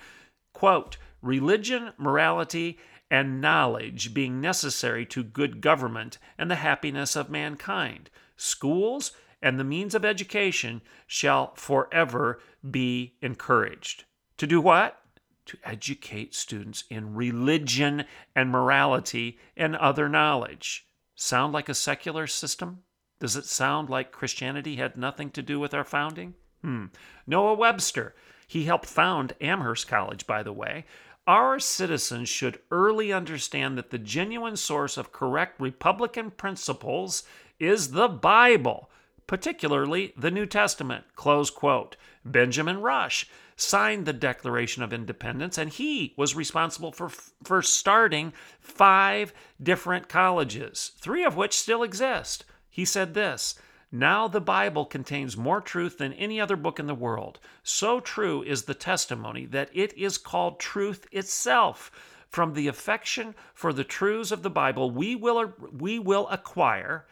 quote, 0.53 0.97
religion, 1.21 1.93
morality, 1.99 2.79
and 3.11 3.41
knowledge 3.41 4.15
being 4.15 4.41
necessary 4.41 5.05
to 5.05 5.23
good 5.23 5.61
government 5.61 6.19
and 6.38 6.51
the 6.51 6.57
happiness 6.57 7.15
of 7.15 7.29
mankind. 7.29 8.09
Schools 8.37 9.12
and 9.43 9.59
the 9.59 9.65
means 9.65 9.95
of 9.95 10.05
education 10.05 10.81
shall 11.07 11.55
forever 11.55 12.41
be 12.68 13.14
encouraged. 13.20 14.05
To 14.38 14.46
do 14.46 14.61
what? 14.61 15.01
To 15.46 15.59
educate 15.64 16.35
students 16.35 16.85
in 16.88 17.14
religion 17.14 18.05
and 18.35 18.51
morality 18.51 19.38
and 19.57 19.75
other 19.77 20.09
knowledge. 20.09 20.87
Sound 21.14 21.53
like 21.53 21.68
a 21.68 21.75
secular 21.75 22.27
system? 22.27 22.83
Does 23.20 23.37
it 23.37 23.44
sound 23.44 23.88
like 23.88 24.12
Christianity 24.12 24.77
had 24.77 24.96
nothing 24.96 25.31
to 25.31 25.42
do 25.42 25.61
with 25.61 25.75
our 25.75 25.85
founding? 25.85 26.35
Hmm. 26.62 26.87
Noah 27.27 27.55
Webster. 27.55 28.14
He 28.46 28.64
helped 28.64 28.87
found 28.87 29.35
Amherst 29.40 29.88
College, 29.88 30.27
by 30.27 30.42
the 30.42 30.53
way. 30.53 30.85
Our 31.27 31.61
citizens 31.61 32.29
should 32.29 32.61
early 32.70 33.12
understand 33.12 33.79
that 33.79 33.90
the 33.90 33.98
genuine 33.98 34.57
source 34.57 34.96
of 34.96 35.12
correct 35.12 35.61
Republican 35.61 36.33
principles 36.33 37.22
is 37.61 37.92
the 37.92 38.09
Bible 38.09 38.90
particularly 39.27 40.13
the 40.17 40.31
New 40.31 40.47
Testament. 40.47 41.05
Close 41.17 41.51
quote. 41.51 41.97
Benjamin 42.25 42.81
Rush 42.81 43.29
signed 43.57 44.07
the 44.07 44.13
Declaration 44.13 44.83
of 44.83 44.93
Independence, 44.93 45.59
and 45.59 45.71
he 45.71 46.15
was 46.17 46.35
responsible 46.35 46.93
for, 46.93 47.09
for 47.09 47.63
starting 47.63 48.33
five 48.61 49.33
different 49.63 50.09
colleges, 50.09 50.93
three 50.99 51.25
of 51.25 51.37
which 51.37 51.59
still 51.59 51.83
exist. 51.83 52.45
He 52.71 52.85
said 52.85 53.15
this 53.15 53.55
Now 53.91 54.29
the 54.29 54.41
Bible 54.41 54.85
contains 54.85 55.37
more 55.37 55.61
truth 55.61 55.99
than 55.99 56.13
any 56.15 56.41
other 56.41 56.57
book 56.57 56.79
in 56.79 56.87
the 56.87 56.95
world. 56.95 57.39
So 57.63 58.01
true 58.01 58.43
is 58.43 58.65
the 58.65 58.75
testimony 58.75 59.47
that 59.47 59.71
it 59.73 59.97
is 59.97 60.19
called 60.19 60.59
truth 60.59 61.07
itself. 61.13 61.91
From 62.29 62.55
the 62.55 62.67
affection 62.67 63.35
for 63.53 63.75
the 63.75 63.85
truths 63.85 64.33
of 64.33 64.43
the 64.43 64.49
Bible, 64.49 64.91
we 64.91 65.15
will, 65.15 65.53
we 65.71 65.99
will 65.99 66.27
acquire 66.29 67.05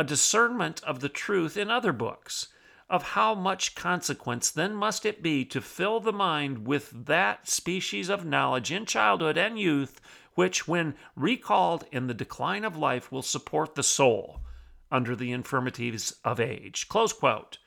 a 0.00 0.04
discernment 0.04 0.82
of 0.84 1.00
the 1.00 1.10
truth 1.10 1.58
in 1.58 1.70
other 1.70 1.92
books. 1.92 2.48
Of 2.88 3.02
how 3.02 3.34
much 3.34 3.74
consequence 3.74 4.50
then 4.50 4.74
must 4.74 5.04
it 5.04 5.22
be 5.22 5.44
to 5.44 5.60
fill 5.60 6.00
the 6.00 6.10
mind 6.10 6.66
with 6.66 7.04
that 7.04 7.46
species 7.46 8.08
of 8.08 8.24
knowledge 8.24 8.72
in 8.72 8.86
childhood 8.86 9.36
and 9.36 9.60
youth 9.60 10.00
which, 10.34 10.66
when 10.66 10.94
recalled 11.16 11.84
in 11.92 12.06
the 12.06 12.14
decline 12.14 12.64
of 12.64 12.78
life, 12.78 13.12
will 13.12 13.20
support 13.20 13.74
the 13.74 13.82
soul 13.82 14.40
under 14.90 15.14
the 15.14 15.32
infirmities 15.32 16.14
of 16.24 16.40
age. 16.40 16.88
Close 16.88 17.12
quote. 17.12 17.58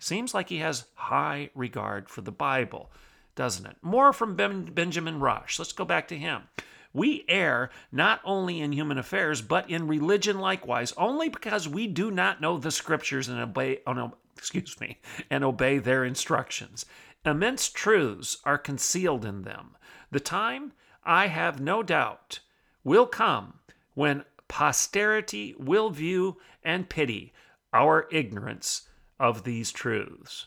Seems 0.00 0.34
like 0.34 0.48
he 0.48 0.58
has 0.58 0.86
high 0.94 1.50
regard 1.54 2.10
for 2.10 2.22
the 2.22 2.32
Bible, 2.32 2.90
doesn't 3.36 3.64
it? 3.66 3.76
More 3.80 4.12
from 4.12 4.34
ben- 4.34 4.64
Benjamin 4.64 5.20
Rush. 5.20 5.60
Let's 5.60 5.72
go 5.72 5.84
back 5.84 6.08
to 6.08 6.18
him. 6.18 6.48
We 6.96 7.26
err 7.28 7.68
not 7.92 8.22
only 8.24 8.62
in 8.62 8.72
human 8.72 8.96
affairs, 8.96 9.42
but 9.42 9.68
in 9.68 9.86
religion 9.86 10.38
likewise, 10.38 10.94
only 10.96 11.28
because 11.28 11.68
we 11.68 11.86
do 11.86 12.10
not 12.10 12.40
know 12.40 12.56
the 12.56 12.70
scriptures 12.70 13.28
and 13.28 13.38
obey, 13.38 13.80
oh 13.86 13.92
no, 13.92 14.14
excuse 14.34 14.80
me, 14.80 14.98
and 15.28 15.44
obey 15.44 15.76
their 15.76 16.06
instructions. 16.06 16.86
Immense 17.22 17.68
truths 17.68 18.38
are 18.44 18.56
concealed 18.56 19.26
in 19.26 19.42
them. 19.42 19.76
The 20.10 20.20
time, 20.20 20.72
I 21.04 21.26
have 21.26 21.60
no 21.60 21.82
doubt, 21.82 22.40
will 22.82 23.06
come 23.06 23.58
when 23.92 24.24
posterity 24.48 25.54
will 25.58 25.90
view 25.90 26.38
and 26.64 26.88
pity 26.88 27.34
our 27.74 28.08
ignorance 28.10 28.88
of 29.20 29.44
these 29.44 29.70
truths. 29.70 30.46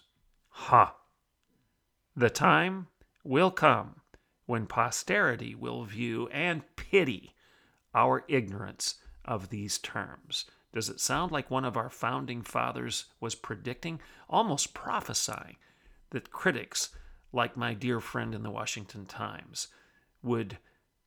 Ha! 0.49 0.95
The 2.15 2.31
time 2.31 2.87
will 3.23 3.51
come 3.51 3.98
when 4.49 4.65
posterity 4.65 5.53
will 5.53 5.83
view 5.83 6.27
and 6.29 6.63
pity 6.75 7.35
our 7.93 8.25
ignorance 8.27 8.95
of 9.23 9.49
these 9.49 9.77
terms. 9.77 10.45
Does 10.73 10.89
it 10.89 10.99
sound 10.99 11.31
like 11.31 11.51
one 11.51 11.65
of 11.65 11.77
our 11.77 11.91
founding 11.91 12.41
fathers 12.41 13.05
was 13.19 13.35
predicting, 13.35 14.01
almost 14.27 14.73
prophesying, 14.73 15.57
that 16.09 16.31
critics, 16.31 16.89
like 17.31 17.55
my 17.55 17.75
dear 17.75 17.99
friend 17.99 18.33
in 18.33 18.41
the 18.41 18.49
Washington 18.49 19.05
Times, 19.05 19.67
would 20.23 20.57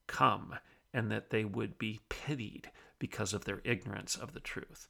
come 0.07 0.55
and 0.95 1.11
that 1.11 1.31
they 1.31 1.45
would 1.45 1.79
be 1.79 1.99
pitied 2.09 2.71
because 3.01 3.33
of 3.33 3.45
their 3.45 3.61
ignorance 3.65 4.15
of 4.15 4.35
the 4.35 4.41
truth? 4.41 4.87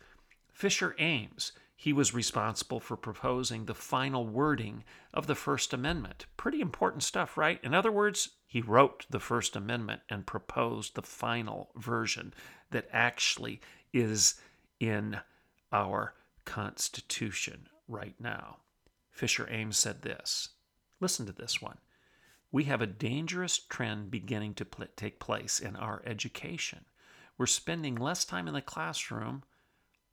Fisher 0.50 0.94
Ames, 0.98 1.52
he 1.82 1.92
was 1.92 2.14
responsible 2.14 2.78
for 2.78 2.96
proposing 2.96 3.64
the 3.64 3.74
final 3.74 4.24
wording 4.24 4.84
of 5.12 5.26
the 5.26 5.34
First 5.34 5.72
Amendment. 5.72 6.26
Pretty 6.36 6.60
important 6.60 7.02
stuff, 7.02 7.36
right? 7.36 7.58
In 7.64 7.74
other 7.74 7.90
words, 7.90 8.28
he 8.46 8.60
wrote 8.60 9.04
the 9.10 9.18
First 9.18 9.56
Amendment 9.56 10.02
and 10.08 10.24
proposed 10.24 10.94
the 10.94 11.02
final 11.02 11.72
version 11.74 12.34
that 12.70 12.86
actually 12.92 13.60
is 13.92 14.36
in 14.78 15.18
our 15.72 16.14
Constitution 16.44 17.66
right 17.88 18.14
now. 18.20 18.58
Fisher 19.10 19.48
Ames 19.50 19.76
said 19.76 20.02
this 20.02 20.50
listen 21.00 21.26
to 21.26 21.32
this 21.32 21.60
one. 21.60 21.78
We 22.52 22.62
have 22.64 22.80
a 22.80 22.86
dangerous 22.86 23.58
trend 23.58 24.08
beginning 24.08 24.54
to 24.54 24.64
pl- 24.64 24.86
take 24.94 25.18
place 25.18 25.58
in 25.58 25.74
our 25.74 26.00
education. 26.06 26.84
We're 27.36 27.46
spending 27.46 27.96
less 27.96 28.24
time 28.24 28.46
in 28.46 28.54
the 28.54 28.62
classroom 28.62 29.42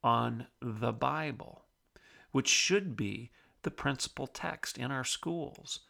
on 0.02 0.46
the 0.60 0.92
Bible, 0.92 1.64
which 2.32 2.48
should 2.48 2.96
be 2.96 3.30
the 3.62 3.70
principal 3.70 4.26
text 4.26 4.78
in 4.78 4.90
our 4.90 5.04
schools. 5.04 5.80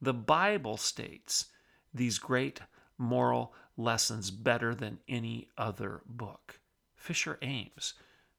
The 0.00 0.14
Bible 0.14 0.76
states 0.76 1.46
these 1.92 2.18
great 2.18 2.60
moral 2.96 3.54
lessons 3.76 4.30
better 4.30 4.74
than 4.74 5.00
any 5.08 5.48
other 5.56 6.02
book. 6.06 6.60
Fisher 6.96 7.38
Ames, 7.42 7.94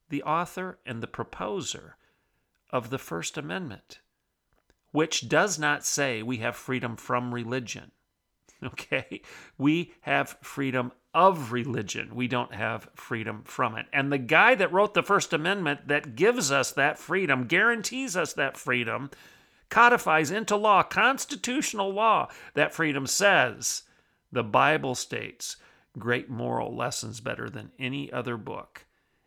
the 0.08 0.22
author 0.22 0.78
and 0.84 1.02
the 1.02 1.06
proposer 1.06 1.96
of 2.70 2.90
the 2.90 2.98
First 2.98 3.38
Amendment, 3.38 4.00
which 4.92 5.28
does 5.28 5.58
not 5.58 5.84
say 5.84 6.22
we 6.22 6.38
have 6.38 6.56
freedom 6.56 6.96
from 6.96 7.34
religion. 7.34 7.92
Okay? 8.66 9.22
We 9.56 9.94
have 10.02 10.36
freedom 10.42 10.92
of 11.14 11.52
religion. 11.52 12.14
We 12.14 12.28
don't 12.28 12.54
have 12.54 12.88
freedom 12.94 13.42
from 13.44 13.76
it. 13.76 13.86
And 13.92 14.12
the 14.12 14.18
guy 14.18 14.54
that 14.54 14.72
wrote 14.72 14.94
the 14.94 15.02
First 15.02 15.32
Amendment 15.32 15.88
that 15.88 16.14
gives 16.14 16.52
us 16.52 16.70
that 16.72 16.98
freedom, 16.98 17.46
guarantees 17.46 18.16
us 18.16 18.32
that 18.34 18.56
freedom, 18.56 19.10
codifies 19.70 20.30
into 20.30 20.56
law, 20.56 20.82
constitutional 20.82 21.92
law, 21.92 22.28
that 22.54 22.74
freedom 22.74 23.06
says 23.06 23.82
the 24.30 24.44
Bible 24.44 24.94
states 24.94 25.56
great 25.98 26.30
moral 26.30 26.76
lessons 26.76 27.20
better 27.20 27.50
than 27.50 27.72
any 27.78 28.12
other 28.12 28.36
book. 28.36 28.86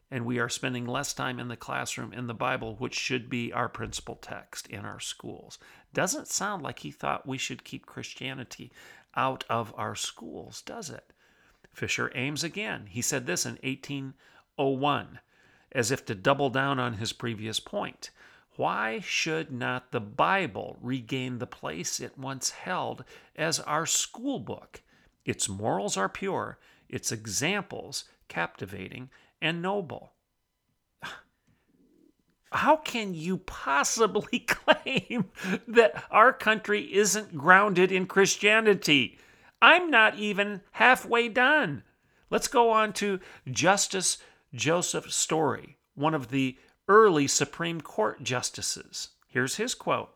And 0.09 0.25
we 0.25 0.37
are 0.37 0.49
spending 0.49 0.85
less 0.85 1.11
time 1.11 1.39
in 1.39 1.47
the 1.47 1.57
classroom 1.57 2.13
in 2.13 2.27
the 2.27 2.35
Bible, 2.35 2.75
which 2.75 2.93
should 2.93 3.29
be 3.29 3.51
our 3.51 3.67
principal 3.67 4.15
text 4.15 4.67
in 4.67 4.85
our 4.85 4.99
schools. 4.99 5.57
Doesn't 5.91 6.27
sound 6.27 6.61
like 6.61 6.79
he 6.79 6.91
thought 6.91 7.27
we 7.27 7.39
should 7.39 7.63
keep 7.63 7.87
Christianity 7.87 8.71
out 9.15 9.43
of 9.49 9.73
our 9.77 9.95
schools, 9.95 10.61
does 10.61 10.89
it? 10.89 11.13
Fisher 11.73 12.11
Ames 12.15 12.43
again. 12.43 12.87
He 12.87 13.01
said 13.01 13.25
this 13.25 13.45
in 13.45 13.53
1801, 13.63 15.19
as 15.71 15.91
if 15.91 16.05
to 16.05 16.15
double 16.15 16.49
down 16.49 16.79
on 16.79 16.93
his 16.93 17.13
previous 17.13 17.59
point. 17.59 18.11
Why 18.55 18.99
should 18.99 19.51
not 19.51 19.91
the 19.91 19.99
Bible 19.99 20.77
regain 20.79 21.39
the 21.39 21.47
place 21.47 21.99
it 21.99 22.17
once 22.17 22.51
held 22.51 23.03
as 23.35 23.59
our 23.61 23.87
school 23.87 24.39
book? 24.39 24.81
Its 25.25 25.49
morals 25.49 25.97
are 25.97 26.09
pure, 26.09 26.59
its 26.87 27.11
examples 27.11 28.05
captivating 28.27 29.09
and 29.41 29.61
noble. 29.61 30.13
How 32.53 32.75
can 32.77 33.15
you 33.15 33.37
possibly 33.39 34.39
claim 34.47 35.25
that 35.67 36.03
our 36.11 36.31
country 36.31 36.93
isn't 36.93 37.35
grounded 37.35 37.91
in 37.91 38.05
Christianity? 38.05 39.17
I'm 39.61 39.89
not 39.89 40.19
even 40.19 40.61
halfway 40.73 41.29
done. 41.29 41.83
Let's 42.29 42.47
go 42.47 42.69
on 42.69 42.93
to 42.93 43.19
Justice 43.49 44.17
Joseph 44.53 45.11
Story, 45.11 45.77
one 45.95 46.13
of 46.13 46.29
the 46.29 46.57
early 46.87 47.27
Supreme 47.27 47.81
Court 47.81 48.23
justices. 48.23 49.09
Here's 49.27 49.55
his 49.55 49.73
quote 49.73 50.11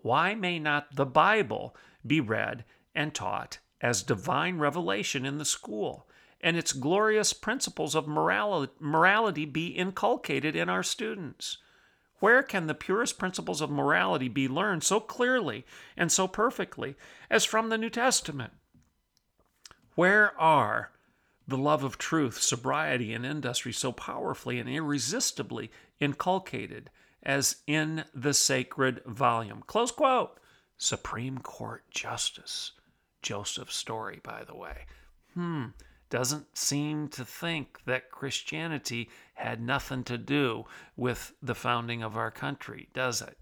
Why 0.00 0.34
may 0.34 0.58
not 0.58 0.96
the 0.96 1.06
Bible 1.06 1.76
be 2.06 2.20
read 2.20 2.64
and 2.94 3.14
taught 3.14 3.58
as 3.80 4.02
divine 4.02 4.58
revelation 4.58 5.26
in 5.26 5.38
the 5.38 5.44
school, 5.44 6.08
and 6.42 6.56
its 6.56 6.72
glorious 6.72 7.32
principles 7.32 7.94
of 7.94 8.08
morality 8.08 9.44
be 9.44 9.68
inculcated 9.68 10.56
in 10.56 10.68
our 10.68 10.82
students? 10.82 11.58
Where 12.18 12.42
can 12.42 12.66
the 12.66 12.74
purest 12.74 13.18
principles 13.18 13.60
of 13.60 13.70
morality 13.70 14.28
be 14.28 14.48
learned 14.48 14.84
so 14.84 15.00
clearly 15.00 15.64
and 15.96 16.10
so 16.10 16.28
perfectly 16.28 16.96
as 17.30 17.44
from 17.44 17.68
the 17.68 17.78
New 17.78 17.90
Testament? 17.90 18.52
Where 19.94 20.38
are 20.40 20.92
the 21.46 21.58
love 21.58 21.84
of 21.84 21.98
truth, 21.98 22.40
sobriety, 22.40 23.12
and 23.12 23.26
industry 23.26 23.72
so 23.72 23.92
powerfully 23.92 24.58
and 24.58 24.68
irresistibly 24.68 25.70
inculcated 26.00 26.90
as 27.22 27.56
in 27.66 28.04
the 28.14 28.34
sacred 28.34 29.02
volume? 29.04 29.62
Close 29.66 29.90
quote. 29.90 30.38
Supreme 30.78 31.38
Court 31.38 31.84
Justice 31.90 32.72
Joseph 33.20 33.70
Story, 33.70 34.20
by 34.22 34.42
the 34.44 34.54
way. 34.54 34.86
Hmm 35.34 35.66
doesn't 36.12 36.58
seem 36.58 37.08
to 37.08 37.24
think 37.24 37.78
that 37.86 38.10
Christianity 38.10 39.08
had 39.32 39.62
nothing 39.62 40.04
to 40.04 40.18
do 40.18 40.66
with 40.94 41.32
the 41.42 41.54
founding 41.54 42.02
of 42.02 42.18
our 42.18 42.30
country, 42.30 42.90
does 42.92 43.22
it? 43.22 43.38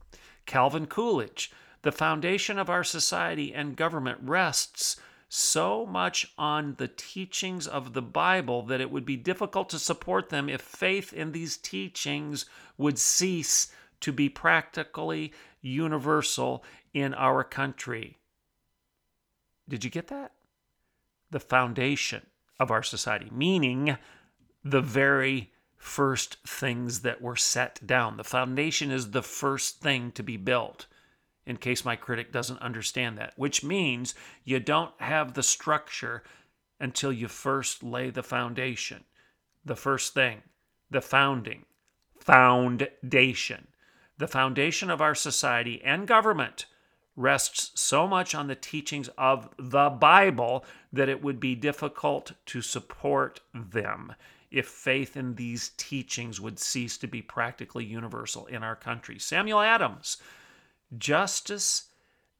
Calvin 0.46 0.86
Coolidge, 0.86 1.50
the 1.82 1.90
foundation 1.90 2.60
of 2.60 2.70
our 2.70 2.84
society 2.84 3.52
and 3.52 3.74
government 3.74 4.18
rests 4.22 5.00
so 5.28 5.84
much 5.84 6.32
on 6.38 6.76
the 6.78 6.86
teachings 6.86 7.66
of 7.66 7.92
the 7.92 8.02
Bible 8.02 8.62
that 8.62 8.80
it 8.80 8.92
would 8.92 9.04
be 9.04 9.16
difficult 9.16 9.68
to 9.70 9.78
support 9.80 10.28
them 10.28 10.48
if 10.48 10.60
faith 10.60 11.12
in 11.12 11.32
these 11.32 11.56
teachings 11.56 12.46
would 12.78 13.00
cease 13.00 13.72
to 13.98 14.12
be 14.12 14.28
practically 14.28 15.32
universal 15.60 16.62
in 16.94 17.14
our 17.14 17.42
country. 17.42 18.16
Did 19.68 19.82
you 19.82 19.90
get 19.90 20.06
that? 20.06 20.30
The 21.32 21.40
foundation 21.40 22.26
of 22.60 22.70
our 22.70 22.82
society, 22.82 23.28
meaning 23.32 23.96
the 24.62 24.82
very 24.82 25.50
first 25.76 26.36
things 26.46 27.00
that 27.00 27.22
were 27.22 27.34
set 27.34 27.84
down. 27.84 28.18
The 28.18 28.22
foundation 28.22 28.90
is 28.90 29.10
the 29.10 29.22
first 29.22 29.80
thing 29.80 30.12
to 30.12 30.22
be 30.22 30.36
built, 30.36 30.86
in 31.46 31.56
case 31.56 31.86
my 31.86 31.96
critic 31.96 32.30
doesn't 32.30 32.60
understand 32.60 33.16
that, 33.16 33.32
which 33.36 33.64
means 33.64 34.14
you 34.44 34.60
don't 34.60 34.92
have 34.98 35.32
the 35.32 35.42
structure 35.42 36.22
until 36.78 37.12
you 37.12 37.28
first 37.28 37.82
lay 37.82 38.10
the 38.10 38.22
foundation. 38.22 39.04
The 39.64 39.76
first 39.76 40.12
thing, 40.12 40.42
the 40.90 41.00
founding, 41.00 41.64
foundation. 42.18 43.68
The 44.18 44.28
foundation 44.28 44.90
of 44.90 45.00
our 45.00 45.14
society 45.14 45.80
and 45.82 46.06
government 46.06 46.66
rests 47.16 47.78
so 47.80 48.06
much 48.06 48.34
on 48.34 48.46
the 48.46 48.54
teachings 48.54 49.08
of 49.18 49.48
the 49.58 49.90
Bible 49.90 50.64
that 50.92 51.08
it 51.08 51.22
would 51.22 51.40
be 51.40 51.54
difficult 51.54 52.32
to 52.46 52.62
support 52.62 53.40
them 53.54 54.14
if 54.50 54.66
faith 54.66 55.16
in 55.16 55.34
these 55.34 55.70
teachings 55.76 56.40
would 56.40 56.58
cease 56.58 56.98
to 56.98 57.06
be 57.06 57.22
practically 57.22 57.84
universal 57.84 58.46
in 58.46 58.62
our 58.62 58.76
country. 58.76 59.18
Samuel 59.18 59.60
Adams, 59.60 60.16
justice 60.96 61.90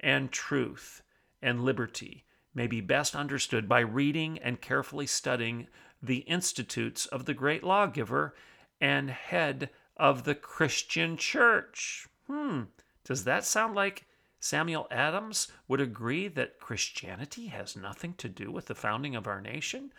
and 0.01 0.33
truth 0.33 1.03
and 1.41 1.65
liberty 1.65 2.25
may 2.55 2.67
be 2.67 2.81
best 2.81 3.15
understood 3.15 3.69
by 3.69 3.81
reading 3.81 4.39
and 4.39 4.61
carefully 4.61 5.07
studying 5.07 5.69
the 6.03 6.19
institutes 6.19 7.07
of 7.07 7.27
the 7.27 7.35
great 7.35 7.63
lawgiver 7.63 8.35
and 8.81 9.11
head 9.11 9.71
of 9.97 10.25
the 10.25 10.35
Christian 10.35 11.17
church. 11.17 12.09
Hmm, 12.27 12.63
does 13.05 13.25
that 13.25 13.45
sound 13.45 13.75
like 13.75 14.07
Samuel 14.41 14.89
Adams 14.91 15.49
would 15.69 15.81
agree 15.81 16.27
that 16.29 16.59
Christianity 16.59 17.49
has 17.49 17.77
nothing 17.77 18.15
to 18.15 18.29
do 18.29 18.51
with 18.51 18.67
the 18.67 18.75
founding 18.75 19.15
of 19.15 19.27
our 19.27 19.41
nation? 19.41 19.93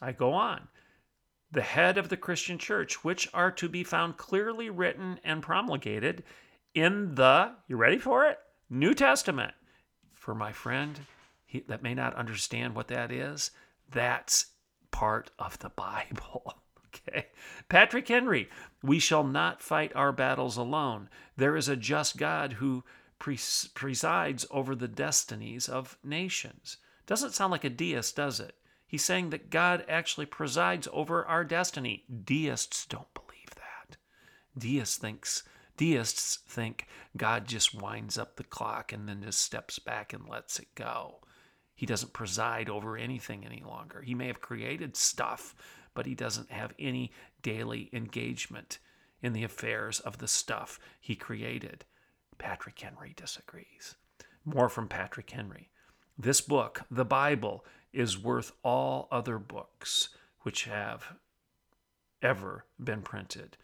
I 0.00 0.12
go 0.12 0.32
on. 0.32 0.68
The 1.50 1.62
head 1.62 1.98
of 1.98 2.08
the 2.08 2.16
Christian 2.16 2.56
church, 2.56 3.04
which 3.04 3.28
are 3.34 3.50
to 3.50 3.68
be 3.68 3.84
found 3.84 4.16
clearly 4.16 4.70
written 4.70 5.18
and 5.24 5.42
promulgated 5.42 6.22
in 6.72 7.16
the, 7.16 7.52
you 7.66 7.76
ready 7.76 7.98
for 7.98 8.26
it? 8.26 8.38
New 8.70 8.94
Testament. 8.94 9.52
For 10.14 10.34
my 10.34 10.52
friend 10.52 11.00
he, 11.44 11.64
that 11.66 11.82
may 11.82 11.94
not 11.94 12.14
understand 12.14 12.74
what 12.74 12.88
that 12.88 13.10
is, 13.10 13.50
that's 13.90 14.46
part 14.92 15.32
of 15.38 15.58
the 15.58 15.68
Bible. 15.76 16.54
Okay. 16.86 17.26
Patrick 17.68 18.06
Henry, 18.06 18.48
we 18.82 18.98
shall 18.98 19.24
not 19.24 19.60
fight 19.60 19.92
our 19.96 20.12
battles 20.12 20.56
alone. 20.56 21.08
There 21.36 21.56
is 21.56 21.68
a 21.68 21.76
just 21.76 22.16
God 22.16 22.54
who 22.54 22.84
presides 23.74 24.46
over 24.50 24.74
the 24.74 24.88
destinies 24.88 25.68
of 25.68 25.96
nations. 26.02 26.78
Doesn't 27.06 27.34
sound 27.34 27.52
like 27.52 27.64
a 27.64 27.70
deist, 27.70 28.16
does 28.16 28.40
it? 28.40 28.56
He's 28.86 29.04
saying 29.04 29.30
that 29.30 29.48
God 29.48 29.84
actually 29.88 30.26
presides 30.26 30.88
over 30.92 31.24
our 31.24 31.44
destiny. 31.44 32.04
Deists 32.24 32.84
don't 32.84 33.12
believe 33.14 33.54
that. 33.54 33.96
Deists 34.58 34.96
thinks 34.96 35.44
deists 35.76 36.40
think 36.46 36.86
God 37.16 37.46
just 37.46 37.74
winds 37.74 38.18
up 38.18 38.36
the 38.36 38.44
clock 38.44 38.92
and 38.92 39.08
then 39.08 39.22
just 39.22 39.40
steps 39.40 39.78
back 39.78 40.12
and 40.12 40.28
lets 40.28 40.58
it 40.58 40.74
go. 40.74 41.20
He 41.74 41.86
doesn't 41.86 42.12
preside 42.12 42.68
over 42.68 42.96
anything 42.96 43.44
any 43.44 43.62
longer. 43.64 44.02
He 44.02 44.14
may 44.14 44.26
have 44.26 44.40
created 44.40 44.96
stuff, 44.96 45.54
but 45.94 46.06
he 46.06 46.14
doesn't 46.14 46.50
have 46.50 46.74
any 46.78 47.12
daily 47.40 47.88
engagement 47.92 48.78
in 49.22 49.32
the 49.32 49.44
affairs 49.44 50.00
of 50.00 50.18
the 50.18 50.28
stuff 50.28 50.78
he 51.00 51.16
created. 51.16 51.84
Patrick 52.38 52.78
Henry 52.78 53.14
disagrees. 53.16 53.96
More 54.44 54.68
from 54.68 54.88
Patrick 54.88 55.30
Henry. 55.30 55.70
This 56.18 56.40
book, 56.40 56.82
the 56.90 57.04
Bible, 57.04 57.64
is 57.92 58.18
worth 58.18 58.52
all 58.62 59.08
other 59.10 59.38
books 59.38 60.10
which 60.42 60.64
have 60.64 61.14
ever 62.20 62.64
been 62.82 63.02
printed. 63.02 63.56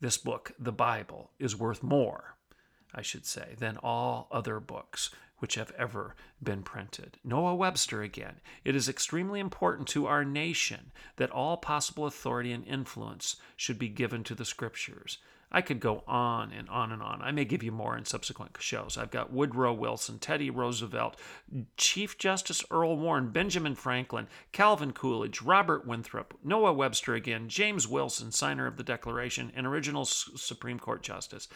This 0.00 0.18
book, 0.18 0.52
the 0.58 0.72
Bible, 0.72 1.30
is 1.38 1.56
worth 1.56 1.82
more, 1.82 2.36
I 2.94 3.02
should 3.02 3.26
say, 3.26 3.54
than 3.58 3.78
all 3.78 4.28
other 4.30 4.60
books 4.60 5.10
which 5.38 5.56
have 5.56 5.72
ever 5.72 6.14
been 6.42 6.62
printed. 6.62 7.18
Noah 7.22 7.54
Webster 7.54 8.02
again. 8.02 8.36
It 8.64 8.74
is 8.74 8.88
extremely 8.88 9.40
important 9.40 9.86
to 9.88 10.06
our 10.06 10.24
nation 10.24 10.92
that 11.16 11.30
all 11.30 11.56
possible 11.58 12.06
authority 12.06 12.52
and 12.52 12.66
influence 12.66 13.36
should 13.54 13.78
be 13.78 13.88
given 13.88 14.24
to 14.24 14.34
the 14.34 14.44
scriptures. 14.46 15.18
I 15.56 15.62
could 15.62 15.80
go 15.80 16.04
on 16.06 16.52
and 16.52 16.68
on 16.68 16.92
and 16.92 17.02
on. 17.02 17.22
I 17.22 17.30
may 17.30 17.46
give 17.46 17.62
you 17.62 17.72
more 17.72 17.96
in 17.96 18.04
subsequent 18.04 18.58
shows. 18.60 18.98
I've 18.98 19.10
got 19.10 19.32
Woodrow 19.32 19.72
Wilson, 19.72 20.18
Teddy 20.18 20.50
Roosevelt, 20.50 21.16
Chief 21.78 22.18
Justice 22.18 22.62
Earl 22.70 22.98
Warren, 22.98 23.30
Benjamin 23.30 23.74
Franklin, 23.74 24.28
Calvin 24.52 24.92
Coolidge, 24.92 25.40
Robert 25.40 25.86
Winthrop, 25.86 26.34
Noah 26.44 26.74
Webster 26.74 27.14
again, 27.14 27.48
James 27.48 27.88
Wilson, 27.88 28.32
signer 28.32 28.66
of 28.66 28.76
the 28.76 28.82
Declaration, 28.82 29.50
and 29.56 29.66
original 29.66 30.04
Supreme 30.04 30.78
Court 30.78 31.02
Justice, 31.02 31.48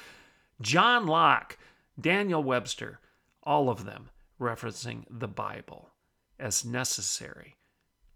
John 0.62 1.06
Locke, 1.06 1.58
Daniel 2.00 2.42
Webster, 2.42 3.00
all 3.42 3.68
of 3.68 3.84
them 3.84 4.08
referencing 4.40 5.04
the 5.10 5.28
Bible 5.28 5.90
as 6.38 6.64
necessary 6.64 7.58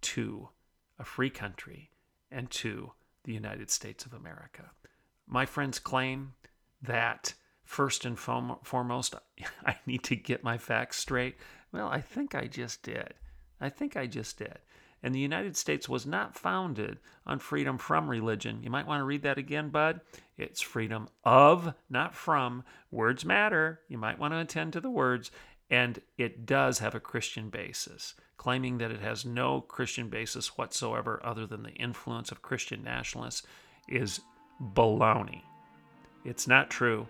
to 0.00 0.48
a 0.98 1.04
free 1.04 1.28
country 1.28 1.90
and 2.30 2.50
to 2.52 2.92
the 3.24 3.34
United 3.34 3.70
States 3.70 4.06
of 4.06 4.14
America. 4.14 4.70
My 5.26 5.46
friends 5.46 5.78
claim 5.78 6.34
that 6.82 7.34
first 7.64 8.04
and 8.04 8.18
foremost, 8.18 9.14
I 9.66 9.76
need 9.86 10.04
to 10.04 10.16
get 10.16 10.44
my 10.44 10.58
facts 10.58 10.98
straight. 10.98 11.36
Well, 11.72 11.88
I 11.88 12.00
think 12.00 12.34
I 12.34 12.46
just 12.46 12.82
did. 12.82 13.14
I 13.60 13.68
think 13.68 13.96
I 13.96 14.06
just 14.06 14.38
did. 14.38 14.58
And 15.02 15.14
the 15.14 15.20
United 15.20 15.54
States 15.54 15.86
was 15.86 16.06
not 16.06 16.34
founded 16.34 16.98
on 17.26 17.38
freedom 17.38 17.76
from 17.76 18.08
religion. 18.08 18.62
You 18.62 18.70
might 18.70 18.86
want 18.86 19.00
to 19.00 19.04
read 19.04 19.22
that 19.22 19.36
again, 19.36 19.68
bud. 19.68 20.00
It's 20.38 20.62
freedom 20.62 21.08
of, 21.24 21.74
not 21.90 22.14
from. 22.14 22.64
Words 22.90 23.22
matter. 23.22 23.80
You 23.88 23.98
might 23.98 24.18
want 24.18 24.32
to 24.32 24.38
attend 24.38 24.72
to 24.72 24.80
the 24.80 24.90
words. 24.90 25.30
And 25.68 26.00
it 26.16 26.46
does 26.46 26.78
have 26.78 26.94
a 26.94 27.00
Christian 27.00 27.50
basis. 27.50 28.14
Claiming 28.38 28.78
that 28.78 28.90
it 28.90 29.00
has 29.00 29.26
no 29.26 29.60
Christian 29.60 30.08
basis 30.08 30.56
whatsoever 30.56 31.20
other 31.22 31.46
than 31.46 31.64
the 31.64 31.72
influence 31.72 32.32
of 32.32 32.40
Christian 32.40 32.82
nationalists 32.82 33.42
is 33.86 34.20
baloney. 34.62 35.42
It's 36.24 36.46
not 36.46 36.70
true. 36.70 37.06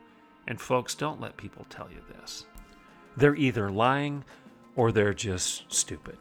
And 0.46 0.60
folks, 0.60 0.94
don't 0.94 1.20
let 1.20 1.36
people 1.36 1.66
tell 1.70 1.88
you 1.90 2.00
this. 2.08 2.46
They're 3.16 3.36
either 3.36 3.70
lying 3.70 4.24
or 4.76 4.92
they're 4.92 5.14
just 5.14 5.72
stupid. 5.72 6.18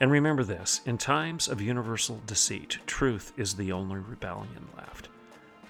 And 0.00 0.10
remember 0.10 0.44
this 0.44 0.80
in 0.86 0.98
times 0.98 1.48
of 1.48 1.60
universal 1.60 2.20
deceit, 2.26 2.78
truth 2.86 3.32
is 3.36 3.54
the 3.54 3.72
only 3.72 3.98
rebellion 3.98 4.68
left. 4.76 5.08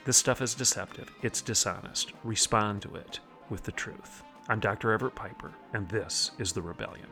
This 0.05 0.17
stuff 0.17 0.41
is 0.41 0.55
deceptive, 0.55 1.11
it's 1.23 1.43
dishonest. 1.43 2.13
Respond 2.25 2.83
to 2.83 2.95
it 2.95 3.21
with 3.51 3.65
the 3.65 3.73
truth. 3.73 4.23
I'm 4.49 4.61
Dr. 4.61 4.93
Everett 4.93 5.15
Piper, 5.15 5.53
and 5.75 5.89
this 5.89 6.31
is 6.39 6.53
The 6.53 6.63
Rebellion. 6.63 7.07